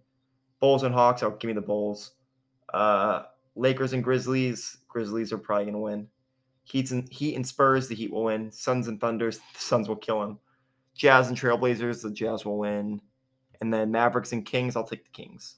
Bulls 0.60 0.82
and 0.82 0.94
Hawks. 0.94 1.22
I'll 1.22 1.30
give 1.30 1.48
me 1.48 1.54
the 1.54 1.60
Bulls. 1.60 2.12
Uh, 2.72 3.24
Lakers 3.56 3.92
and 3.92 4.04
Grizzlies. 4.04 4.78
Grizzlies 4.88 5.32
are 5.32 5.38
probably 5.38 5.64
going 5.64 5.74
to 5.74 5.80
win. 5.80 6.08
Heat 6.64 6.90
and 6.90 7.08
Heat 7.10 7.34
and 7.34 7.46
Spurs, 7.46 7.88
the 7.88 7.94
Heat 7.94 8.12
will 8.12 8.24
win. 8.24 8.52
Suns 8.52 8.88
and 8.88 9.00
Thunders, 9.00 9.38
the 9.38 9.58
Suns 9.58 9.88
will 9.88 9.96
kill 9.96 10.20
them. 10.20 10.38
Jazz 10.94 11.28
and 11.28 11.36
Trailblazers, 11.36 12.02
the 12.02 12.10
Jazz 12.10 12.44
will 12.44 12.58
win. 12.58 13.00
And 13.60 13.72
then 13.72 13.90
Mavericks 13.90 14.32
and 14.32 14.44
Kings, 14.44 14.76
I'll 14.76 14.86
take 14.86 15.04
the 15.04 15.10
Kings. 15.10 15.56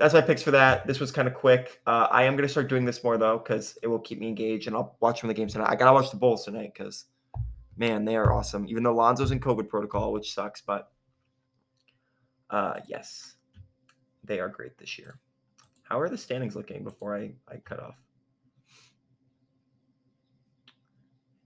That's 0.00 0.14
my 0.14 0.22
picks 0.22 0.42
for 0.42 0.50
that. 0.52 0.86
This 0.86 0.98
was 0.98 1.12
kind 1.12 1.28
of 1.28 1.34
quick. 1.34 1.82
Uh, 1.86 2.08
I 2.10 2.24
am 2.24 2.34
going 2.34 2.46
to 2.46 2.48
start 2.48 2.70
doing 2.70 2.86
this 2.86 3.04
more 3.04 3.18
though 3.18 3.36
because 3.36 3.76
it 3.82 3.86
will 3.86 3.98
keep 3.98 4.18
me 4.18 4.28
engaged, 4.28 4.66
and 4.66 4.74
I'll 4.74 4.96
watch 5.00 5.20
from 5.20 5.28
the 5.28 5.34
games 5.34 5.52
tonight. 5.52 5.68
I 5.68 5.76
gotta 5.76 5.92
watch 5.92 6.10
the 6.10 6.16
Bulls 6.16 6.46
tonight 6.46 6.72
because, 6.74 7.04
man, 7.76 8.06
they 8.06 8.16
are 8.16 8.32
awesome. 8.32 8.66
Even 8.66 8.82
though 8.82 8.94
Lonzo's 8.94 9.30
in 9.30 9.40
COVID 9.40 9.68
protocol, 9.68 10.14
which 10.14 10.32
sucks, 10.32 10.62
but 10.62 10.90
uh, 12.48 12.80
yes, 12.88 13.34
they 14.24 14.40
are 14.40 14.48
great 14.48 14.78
this 14.78 14.98
year. 14.98 15.18
How 15.82 16.00
are 16.00 16.08
the 16.08 16.16
standings 16.16 16.56
looking 16.56 16.82
before 16.82 17.14
I, 17.14 17.32
I 17.46 17.58
cut 17.58 17.80
off? 17.80 17.96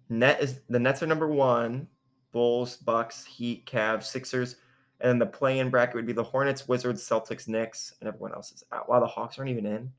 Net 0.08 0.40
is 0.40 0.60
the 0.68 0.78
Nets 0.78 1.02
are 1.02 1.08
number 1.08 1.26
one. 1.26 1.88
Bulls, 2.30 2.76
Bucks, 2.76 3.24
Heat, 3.24 3.66
Cavs, 3.66 4.04
Sixers, 4.04 4.56
and 5.00 5.10
then 5.10 5.18
the 5.18 5.26
play-in 5.26 5.70
bracket 5.70 5.96
would 5.96 6.06
be 6.06 6.12
the 6.12 6.22
Hornets, 6.22 6.68
Wizards, 6.68 7.06
Celtics, 7.06 7.48
Knicks, 7.48 7.94
and 8.00 8.08
everyone 8.08 8.32
else 8.32 8.52
is 8.52 8.64
out. 8.72 8.88
Wow, 8.88 9.00
the 9.00 9.06
Hawks 9.06 9.38
aren't 9.38 9.50
even 9.50 9.66
in. 9.66 9.90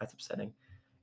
That's 0.00 0.12
upsetting. 0.12 0.52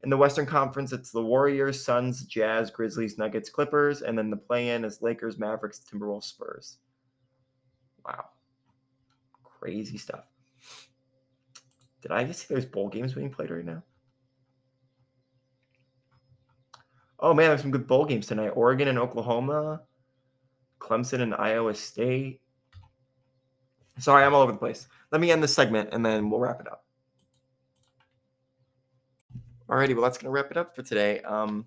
In 0.03 0.09
the 0.09 0.17
Western 0.17 0.45
Conference, 0.45 0.93
it's 0.93 1.11
the 1.11 1.21
Warriors, 1.21 1.83
Suns, 1.83 2.23
Jazz, 2.23 2.71
Grizzlies, 2.71 3.17
Nuggets, 3.17 3.49
Clippers, 3.49 4.01
and 4.01 4.17
then 4.17 4.29
the 4.29 4.37
play-in 4.37 4.85
is 4.85 5.01
Lakers, 5.01 5.37
Mavericks, 5.37 5.79
Timberwolves, 5.79 6.23
Spurs. 6.23 6.77
Wow, 8.05 8.25
crazy 9.43 9.97
stuff. 9.97 10.25
Did 12.01 12.11
I 12.11 12.23
just 12.23 12.41
see 12.41 12.47
there's 12.49 12.65
bowl 12.65 12.87
games 12.87 13.13
being 13.13 13.29
played 13.29 13.51
right 13.51 13.65
now? 13.65 13.83
Oh 17.19 17.33
man, 17.33 17.49
there's 17.49 17.61
some 17.61 17.71
good 17.71 17.87
bowl 17.87 18.05
games 18.05 18.27
tonight. 18.27 18.51
Oregon 18.51 18.87
and 18.87 18.97
Oklahoma, 18.97 19.81
Clemson 20.79 21.19
and 21.19 21.35
Iowa 21.35 21.75
State. 21.75 22.41
Sorry, 23.99 24.23
I'm 24.23 24.33
all 24.33 24.41
over 24.41 24.51
the 24.51 24.57
place. 24.57 24.87
Let 25.11 25.21
me 25.21 25.31
end 25.31 25.43
this 25.43 25.53
segment 25.53 25.89
and 25.91 26.05
then 26.05 26.29
we'll 26.29 26.39
wrap 26.39 26.61
it 26.61 26.67
up. 26.67 26.85
Alrighty, 29.67 29.93
well 29.93 30.03
that's 30.03 30.17
gonna 30.17 30.31
wrap 30.31 30.49
it 30.51 30.57
up 30.57 30.75
for 30.75 30.81
today. 30.81 31.21
Um, 31.21 31.65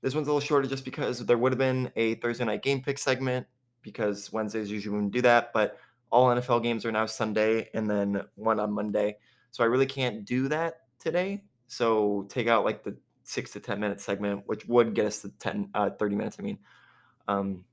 this 0.00 0.14
one's 0.14 0.28
a 0.28 0.30
little 0.30 0.46
shorter 0.46 0.68
just 0.68 0.84
because 0.84 1.24
there 1.24 1.38
would 1.38 1.52
have 1.52 1.58
been 1.58 1.90
a 1.96 2.14
Thursday 2.16 2.44
night 2.44 2.62
game 2.62 2.82
pick 2.82 2.98
segment 2.98 3.46
because 3.82 4.32
Wednesdays 4.32 4.70
usually 4.70 4.94
wouldn't 4.94 5.12
do 5.12 5.22
that, 5.22 5.52
but 5.52 5.78
all 6.10 6.28
NFL 6.28 6.62
games 6.62 6.86
are 6.86 6.92
now 6.92 7.06
Sunday 7.06 7.68
and 7.74 7.90
then 7.90 8.22
one 8.36 8.60
on 8.60 8.72
Monday. 8.72 9.16
So 9.50 9.64
I 9.64 9.66
really 9.66 9.86
can't 9.86 10.24
do 10.24 10.48
that 10.48 10.82
today. 10.98 11.42
So 11.66 12.26
take 12.28 12.46
out 12.46 12.64
like 12.64 12.84
the 12.84 12.96
six 13.24 13.50
to 13.52 13.60
10 13.60 13.80
minute 13.80 14.00
segment, 14.00 14.44
which 14.46 14.66
would 14.66 14.94
get 14.94 15.06
us 15.06 15.20
to 15.22 15.30
10, 15.30 15.70
uh, 15.74 15.90
30 15.90 16.14
minutes, 16.16 16.36
I 16.38 16.42
mean. 16.42 16.58
Um, 17.26 17.64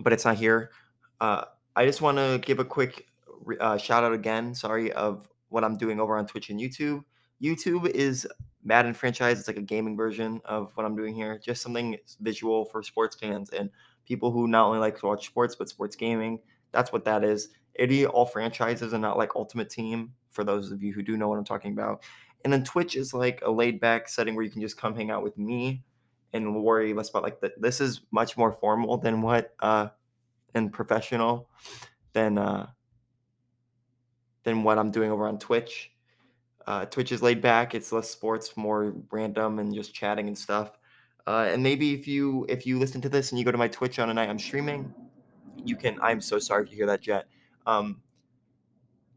but 0.00 0.12
it's 0.12 0.24
not 0.24 0.36
here. 0.36 0.70
Uh, 1.20 1.44
I 1.74 1.86
just 1.86 2.02
want 2.02 2.18
to 2.18 2.40
give 2.42 2.58
a 2.58 2.64
quick 2.64 3.06
uh, 3.60 3.76
shout 3.78 4.04
out 4.04 4.12
again, 4.12 4.54
sorry, 4.54 4.92
of 4.92 5.28
what 5.48 5.64
I'm 5.64 5.76
doing 5.76 6.00
over 6.00 6.16
on 6.16 6.26
Twitch 6.26 6.50
and 6.50 6.60
YouTube. 6.60 7.04
YouTube 7.42 7.88
is 7.90 8.26
Madden 8.64 8.94
franchise. 8.94 9.38
It's 9.38 9.48
like 9.48 9.56
a 9.56 9.62
gaming 9.62 9.96
version 9.96 10.40
of 10.44 10.72
what 10.74 10.84
I'm 10.84 10.96
doing 10.96 11.14
here. 11.14 11.40
Just 11.42 11.62
something 11.62 11.96
visual 12.20 12.64
for 12.66 12.82
sports 12.82 13.16
fans 13.16 13.50
and 13.50 13.70
people 14.04 14.30
who 14.30 14.48
not 14.48 14.66
only 14.66 14.78
like 14.78 14.98
to 14.98 15.06
watch 15.06 15.26
sports 15.26 15.54
but 15.54 15.68
sports 15.68 15.96
gaming. 15.96 16.40
That's 16.72 16.92
what 16.92 17.04
that 17.04 17.24
is. 17.24 17.48
It 17.74 18.06
all 18.06 18.26
franchises 18.26 18.92
and 18.92 19.02
not 19.02 19.16
like 19.16 19.36
Ultimate 19.36 19.70
Team 19.70 20.12
for 20.30 20.42
those 20.42 20.72
of 20.72 20.82
you 20.82 20.92
who 20.92 21.02
do 21.02 21.16
know 21.16 21.28
what 21.28 21.38
I'm 21.38 21.44
talking 21.44 21.72
about. 21.72 22.02
And 22.44 22.52
then 22.52 22.64
Twitch 22.64 22.96
is 22.96 23.14
like 23.14 23.40
a 23.44 23.50
laid 23.50 23.80
back 23.80 24.08
setting 24.08 24.34
where 24.34 24.44
you 24.44 24.50
can 24.50 24.60
just 24.60 24.76
come 24.76 24.94
hang 24.94 25.10
out 25.10 25.22
with 25.22 25.38
me 25.38 25.82
and 26.32 26.62
worry 26.62 26.92
less 26.92 27.08
about 27.08 27.22
like 27.22 27.40
the, 27.40 27.52
this 27.58 27.80
is 27.80 28.02
much 28.10 28.36
more 28.36 28.52
formal 28.52 28.98
than 28.98 29.22
what 29.22 29.54
uh 29.60 29.88
and 30.54 30.72
professional 30.72 31.48
than 32.12 32.38
uh 32.38 32.66
than 34.48 34.62
what 34.62 34.78
I'm 34.78 34.90
doing 34.90 35.10
over 35.10 35.26
on 35.26 35.38
Twitch. 35.38 35.92
Uh, 36.66 36.84
Twitch 36.84 37.12
is 37.12 37.22
laid 37.22 37.40
back. 37.40 37.74
It's 37.74 37.92
less 37.92 38.10
sports, 38.10 38.56
more 38.56 38.94
random 39.10 39.58
and 39.58 39.74
just 39.74 39.94
chatting 39.94 40.28
and 40.28 40.36
stuff. 40.36 40.72
Uh, 41.26 41.48
and 41.50 41.62
maybe 41.62 41.94
if 41.94 42.08
you 42.08 42.46
if 42.48 42.66
you 42.66 42.78
listen 42.78 43.00
to 43.02 43.08
this 43.08 43.30
and 43.30 43.38
you 43.38 43.44
go 43.44 43.52
to 43.52 43.58
my 43.58 43.68
Twitch 43.68 43.98
on 43.98 44.10
a 44.10 44.14
night 44.14 44.28
I'm 44.28 44.38
streaming, 44.38 44.92
you 45.64 45.76
can. 45.76 45.98
I'm 46.00 46.20
so 46.20 46.38
sorry 46.38 46.64
if 46.64 46.70
you 46.70 46.76
hear 46.76 46.86
that 46.86 47.00
jet. 47.00 47.26
Um, 47.66 48.00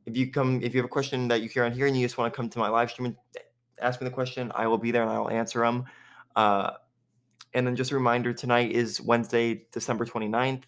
if 0.06 0.18
you 0.18 0.32
come, 0.32 0.62
if 0.62 0.74
you 0.74 0.80
have 0.80 0.86
a 0.86 0.90
question 0.90 1.28
that 1.30 1.42
you 1.42 1.50
hear 1.50 1.64
on 1.64 1.72
here 1.72 1.88
and 1.88 1.96
you 1.96 2.06
just 2.06 2.18
want 2.18 2.34
to 2.34 2.36
come 2.36 2.50
to 2.50 2.60
my 2.60 2.68
live 2.68 2.92
stream 2.92 3.06
and 3.06 3.16
ask 3.82 4.02
me 4.02 4.06
the 4.06 4.14
question, 4.14 4.52
I 4.56 4.68
will 4.68 4.78
be 4.78 4.92
there 4.92 5.04
and 5.04 5.12
I 5.12 5.20
will 5.20 5.30
answer 5.30 5.60
them. 5.60 5.86
Uh, 6.36 6.72
and 7.54 7.68
then 7.68 7.76
just 7.76 7.92
a 7.92 7.96
reminder 7.96 8.34
tonight 8.34 8.72
is 8.72 9.02
Wednesday, 9.02 9.66
December 9.72 10.06
29th, 10.06 10.64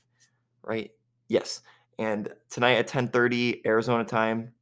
right? 0.63 0.91
Yes. 1.27 1.61
And 1.99 2.33
tonight 2.49 2.73
at 2.77 2.87
10:30 2.87 3.61
Arizona 3.65 4.03
time, 4.05 4.53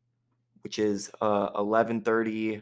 which 0.64 0.80
is 0.80 1.12
uh 1.22 1.52
11:30 1.56 2.62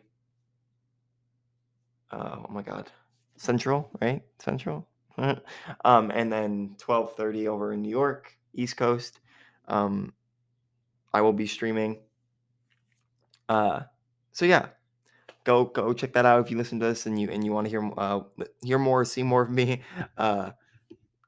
uh, 2.12 2.38
oh 2.47 2.51
my 2.51 2.62
god. 2.62 2.91
Central, 3.38 3.89
right? 4.01 4.23
Central. 4.39 4.88
um 5.86 6.12
and 6.12 6.32
then 6.32 6.75
12:30 6.79 7.47
over 7.47 7.73
in 7.73 7.82
New 7.82 7.89
York, 7.89 8.38
East 8.53 8.77
Coast. 8.77 9.19
Um 9.67 10.13
I 11.13 11.21
will 11.21 11.34
be 11.34 11.47
streaming. 11.47 11.99
Uh 13.47 13.82
so 14.32 14.45
yeah, 14.45 14.69
go 15.45 15.65
go 15.65 15.93
check 15.93 16.13
that 16.13 16.25
out 16.25 16.45
if 16.45 16.51
you 16.51 16.58
listen 16.58 16.79
to 16.79 16.88
this 16.88 17.05
and 17.05 17.19
you 17.19 17.29
and 17.32 17.43
you 17.45 17.51
want 17.53 17.65
to 17.65 17.69
hear 17.69 17.91
uh 17.97 18.21
hear 18.63 18.79
more, 18.79 19.05
see 19.05 19.23
more 19.23 19.43
of 19.43 19.49
me. 19.51 19.84
Uh 20.17 20.51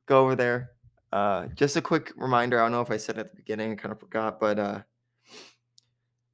go 0.07 0.23
over 0.23 0.35
there. 0.35 0.70
Uh 1.11 1.47
just 1.55 1.75
a 1.75 1.81
quick 1.81 2.13
reminder, 2.15 2.59
I 2.59 2.63
don't 2.63 2.71
know 2.71 2.81
if 2.81 2.91
I 2.91 2.97
said 2.97 3.17
at 3.17 3.31
the 3.31 3.37
beginning, 3.37 3.71
I 3.71 3.75
kind 3.75 3.91
of 3.91 3.99
forgot, 3.99 4.39
but 4.39 4.59
uh 4.59 4.81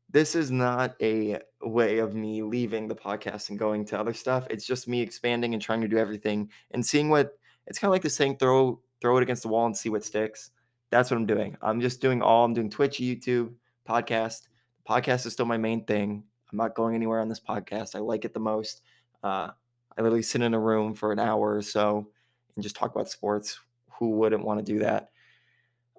this 0.10 0.36
is 0.36 0.52
not 0.52 0.96
a 1.02 1.40
way 1.62 1.98
of 1.98 2.16
me 2.16 2.42
leaving 2.42 2.88
the 2.88 2.96
podcast 2.96 3.50
and 3.50 3.60
going 3.60 3.84
to 3.86 4.00
other 4.00 4.14
stuff. 4.14 4.48
It's 4.50 4.66
just 4.66 4.88
me 4.88 5.02
expanding 5.02 5.54
and 5.54 5.62
trying 5.62 5.82
to 5.82 5.88
do 5.88 5.98
everything 5.98 6.50
and 6.72 6.86
seeing 6.86 7.10
what 7.10 7.38
it's 7.66 7.78
kind 7.78 7.90
of 7.90 7.94
like 7.94 8.04
the 8.04 8.10
saying 8.10 8.38
throw 8.38 8.80
throw 9.02 9.18
it 9.18 9.24
against 9.24 9.44
the 9.44 9.50
wall 9.50 9.66
and 9.66 9.76
see 9.76 9.90
what 9.90 10.04
sticks. 10.04 10.52
That's 10.90 11.12
what 11.12 11.18
I'm 11.18 11.26
doing. 11.26 11.58
I'm 11.62 11.82
just 11.82 12.00
doing 12.00 12.22
all 12.22 12.46
I'm 12.46 12.54
doing 12.54 12.70
Twitch, 12.70 13.00
YouTube, 13.00 13.54
podcast. 13.88 14.48
Podcast 14.88 15.26
is 15.26 15.34
still 15.34 15.46
my 15.46 15.58
main 15.58 15.84
thing. 15.84 16.24
I'm 16.52 16.58
not 16.58 16.76
going 16.76 16.96
anywhere 16.96 17.20
on 17.20 17.28
this 17.28 17.42
podcast. 17.42 17.96
I 17.96 18.00
like 18.00 18.24
it 18.24 18.34
the 18.34 18.40
most. 18.40 18.82
Uh, 19.22 19.50
I 19.98 20.02
literally 20.02 20.24
sit 20.24 20.42
in 20.42 20.54
a 20.54 20.60
room 20.60 20.94
for 20.94 21.12
an 21.12 21.20
hour 21.20 21.56
or 21.56 21.62
so 21.62 22.08
and 22.56 22.64
just 22.64 22.76
talk 22.76 22.96
about 22.96 23.10
sports. 23.10 23.60
Who 24.00 24.12
wouldn't 24.12 24.46
want 24.46 24.66
to 24.66 24.72
do 24.74 24.80
that? 24.80 25.10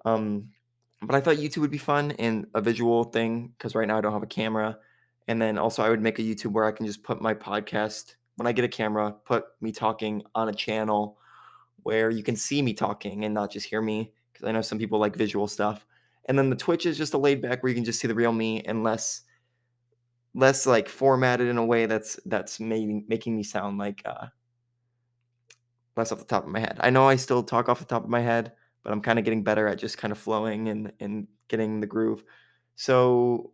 Um, 0.05 0.49
but 1.01 1.15
I 1.15 1.21
thought 1.21 1.37
YouTube 1.37 1.59
would 1.59 1.71
be 1.71 1.77
fun 1.77 2.11
and 2.19 2.47
a 2.53 2.61
visual 2.61 3.05
thing 3.05 3.53
because 3.57 3.75
right 3.75 3.87
now 3.87 3.97
I 3.97 4.01
don't 4.01 4.13
have 4.13 4.23
a 4.23 4.27
camera. 4.27 4.77
And 5.27 5.41
then 5.41 5.57
also 5.57 5.83
I 5.83 5.89
would 5.89 6.01
make 6.01 6.19
a 6.19 6.23
YouTube 6.23 6.51
where 6.51 6.65
I 6.65 6.71
can 6.71 6.85
just 6.85 7.03
put 7.03 7.21
my 7.21 7.33
podcast 7.33 8.15
when 8.35 8.47
I 8.47 8.51
get 8.51 8.65
a 8.65 8.69
camera, 8.69 9.15
put 9.25 9.45
me 9.61 9.71
talking 9.71 10.23
on 10.33 10.49
a 10.49 10.53
channel 10.53 11.17
where 11.83 12.09
you 12.09 12.23
can 12.23 12.35
see 12.35 12.61
me 12.61 12.73
talking 12.73 13.25
and 13.25 13.33
not 13.33 13.51
just 13.51 13.67
hear 13.67 13.81
me 13.81 14.11
because 14.31 14.47
I 14.47 14.51
know 14.51 14.61
some 14.61 14.77
people 14.77 14.99
like 14.99 15.15
visual 15.15 15.47
stuff. 15.47 15.85
And 16.27 16.37
then 16.37 16.49
the 16.49 16.55
Twitch 16.55 16.85
is 16.85 16.97
just 16.97 17.13
a 17.13 17.17
laid 17.17 17.41
back 17.41 17.61
where 17.61 17.69
you 17.69 17.75
can 17.75 17.85
just 17.85 17.99
see 17.99 18.07
the 18.07 18.15
real 18.15 18.31
me 18.31 18.61
and 18.61 18.83
less 18.83 19.21
less 20.35 20.65
like 20.65 20.87
formatted 20.87 21.47
in 21.47 21.57
a 21.57 21.65
way 21.65 21.85
that's 21.85 22.19
that's 22.25 22.59
making 22.59 23.03
making 23.07 23.35
me 23.35 23.43
sound 23.43 23.79
like 23.79 24.01
uh 24.05 24.27
less 25.99 26.11
off 26.11 26.19
the 26.19 26.25
top 26.25 26.45
of 26.45 26.49
my 26.49 26.59
head. 26.59 26.77
I 26.79 26.89
know 26.89 27.07
I 27.07 27.15
still 27.15 27.43
talk 27.43 27.69
off 27.69 27.79
the 27.79 27.85
top 27.85 28.03
of 28.03 28.09
my 28.09 28.21
head, 28.21 28.53
but 28.83 28.91
I'm 28.91 29.01
kind 29.01 29.19
of 29.19 29.25
getting 29.25 29.43
better 29.43 29.67
at 29.67 29.77
just 29.77 29.97
kind 29.97 30.11
of 30.11 30.17
flowing 30.17 30.69
and 30.69 30.91
and 30.99 31.27
getting 31.47 31.79
the 31.79 31.87
groove. 31.87 32.23
So 32.75 33.51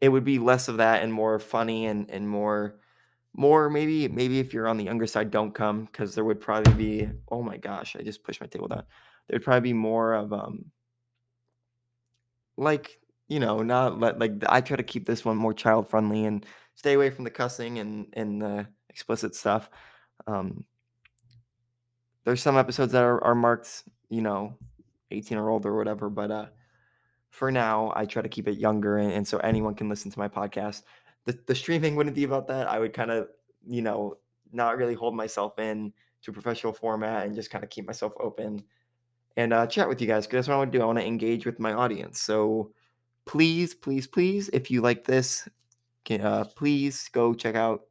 it 0.00 0.08
would 0.08 0.24
be 0.24 0.38
less 0.38 0.68
of 0.68 0.78
that 0.78 1.02
and 1.02 1.12
more 1.12 1.38
funny 1.38 1.86
and 1.86 2.10
and 2.10 2.28
more 2.28 2.78
more 3.34 3.68
maybe 3.68 4.08
maybe 4.08 4.38
if 4.40 4.52
you're 4.52 4.68
on 4.68 4.76
the 4.76 4.84
younger 4.84 5.06
side 5.06 5.30
don't 5.30 5.54
come 5.54 5.84
because 5.84 6.14
there 6.14 6.24
would 6.24 6.40
probably 6.40 6.72
be 6.74 7.08
oh 7.30 7.42
my 7.42 7.56
gosh 7.56 7.94
i 7.96 8.02
just 8.02 8.22
pushed 8.22 8.40
my 8.40 8.46
table 8.46 8.68
down 8.68 8.82
there'd 9.28 9.44
probably 9.44 9.70
be 9.70 9.72
more 9.72 10.14
of 10.14 10.32
um 10.32 10.64
like 12.56 12.98
you 13.28 13.38
know 13.38 13.62
not 13.62 14.00
let 14.00 14.18
like 14.18 14.32
i 14.48 14.60
try 14.60 14.76
to 14.76 14.82
keep 14.82 15.06
this 15.06 15.24
one 15.24 15.36
more 15.36 15.52
child 15.52 15.88
friendly 15.88 16.24
and 16.24 16.46
stay 16.74 16.94
away 16.94 17.10
from 17.10 17.24
the 17.24 17.30
cussing 17.30 17.78
and 17.78 18.06
and 18.14 18.40
the 18.40 18.66
explicit 18.88 19.34
stuff 19.34 19.68
um 20.26 20.64
there's 22.26 22.42
some 22.42 22.58
episodes 22.58 22.92
that 22.92 23.04
are, 23.04 23.22
are 23.22 23.36
marked, 23.36 23.84
you 24.10 24.20
know, 24.20 24.58
18 25.12 25.38
or 25.38 25.48
older 25.48 25.70
or 25.70 25.78
whatever. 25.78 26.10
But 26.10 26.30
uh, 26.32 26.46
for 27.30 27.52
now, 27.52 27.92
I 27.94 28.04
try 28.04 28.20
to 28.20 28.28
keep 28.28 28.48
it 28.48 28.58
younger, 28.58 28.98
and, 28.98 29.12
and 29.12 29.26
so 29.26 29.38
anyone 29.38 29.74
can 29.74 29.88
listen 29.88 30.10
to 30.10 30.18
my 30.18 30.28
podcast. 30.28 30.82
The 31.24 31.38
the 31.46 31.54
streaming 31.54 31.94
wouldn't 31.94 32.16
be 32.16 32.24
about 32.24 32.48
that. 32.48 32.68
I 32.68 32.80
would 32.80 32.92
kind 32.92 33.12
of, 33.12 33.28
you 33.66 33.80
know, 33.80 34.18
not 34.52 34.76
really 34.76 34.94
hold 34.94 35.14
myself 35.14 35.58
in 35.60 35.92
to 36.22 36.32
professional 36.32 36.72
format 36.72 37.26
and 37.26 37.34
just 37.34 37.50
kind 37.50 37.62
of 37.62 37.70
keep 37.70 37.86
myself 37.86 38.12
open 38.18 38.64
and 39.36 39.52
uh, 39.52 39.66
chat 39.66 39.88
with 39.88 40.00
you 40.00 40.08
guys 40.08 40.26
because 40.26 40.38
that's 40.38 40.48
what 40.48 40.54
I 40.54 40.58
want 40.58 40.72
to 40.72 40.78
do. 40.78 40.82
I 40.82 40.86
want 40.86 40.98
to 40.98 41.06
engage 41.06 41.46
with 41.46 41.60
my 41.60 41.72
audience. 41.72 42.20
So 42.20 42.72
please, 43.24 43.72
please, 43.72 44.08
please, 44.08 44.48
if 44.52 44.68
you 44.68 44.80
like 44.80 45.04
this, 45.04 45.48
can, 46.04 46.22
uh, 46.22 46.44
please 46.56 47.08
go 47.12 47.34
check 47.34 47.54
out 47.54 47.82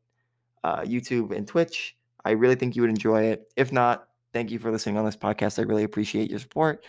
uh, 0.63 0.81
YouTube 0.81 1.33
and 1.33 1.47
Twitch. 1.47 1.95
I 2.25 2.31
really 2.31 2.55
think 2.55 2.75
you 2.75 2.81
would 2.81 2.89
enjoy 2.89 3.23
it. 3.23 3.51
If 3.55 3.71
not, 3.71 4.07
thank 4.35 4.51
you 4.51 4.59
for 4.59 4.69
listening 4.69 4.97
on 4.97 5.05
this 5.05 5.15
podcast. 5.15 5.59
I 5.59 5.61
really 5.61 5.85
appreciate 5.85 6.29
your 6.29 6.39
support. 6.39 6.85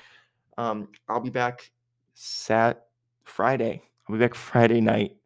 Um, 0.58 0.88
I'll 1.08 1.20
be 1.20 1.30
back 1.30 1.70
Sat 2.14 2.86
Friday. 3.22 3.82
I'll 4.08 4.16
be 4.16 4.20
back 4.20 4.34
Friday 4.50 4.80
night, 4.80 5.16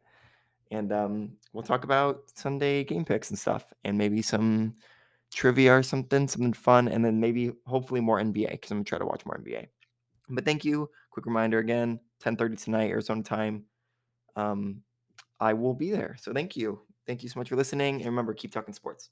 and 0.69 0.93
um, 0.93 1.31
we'll 1.51 1.63
talk 1.63 1.83
about 1.83 2.29
Sunday 2.35 2.83
game 2.83 3.05
picks 3.05 3.31
and 3.31 3.39
stuff, 3.39 3.73
and 3.85 3.97
maybe 3.97 4.21
some 4.21 4.73
trivia 5.33 5.73
or 5.73 5.81
something, 5.81 6.27
something 6.27 6.53
fun, 6.53 6.89
and 6.89 7.03
then 7.03 7.19
maybe 7.19 7.53
hopefully 7.65 8.01
more 8.01 8.19
NBA 8.19 8.51
because 8.51 8.69
I'm 8.69 8.77
gonna 8.77 8.85
try 8.85 8.99
to 8.99 9.05
watch 9.05 9.25
more 9.25 9.37
NBA. 9.37 9.65
But 10.29 10.45
thank 10.45 10.63
you. 10.63 10.91
Quick 11.09 11.25
reminder 11.25 11.57
again: 11.57 11.99
10:30 12.19 12.55
tonight, 12.63 12.91
Arizona 12.91 13.23
time. 13.23 13.65
Um, 14.35 14.83
I 15.39 15.53
will 15.53 15.73
be 15.73 15.89
there. 15.89 16.17
So 16.21 16.33
thank 16.33 16.55
you. 16.55 16.81
Thank 17.07 17.23
you 17.23 17.29
so 17.29 17.39
much 17.39 17.49
for 17.49 17.55
listening, 17.55 17.95
and 17.95 18.05
remember, 18.05 18.35
keep 18.35 18.51
talking 18.51 18.75
sports. 18.75 19.09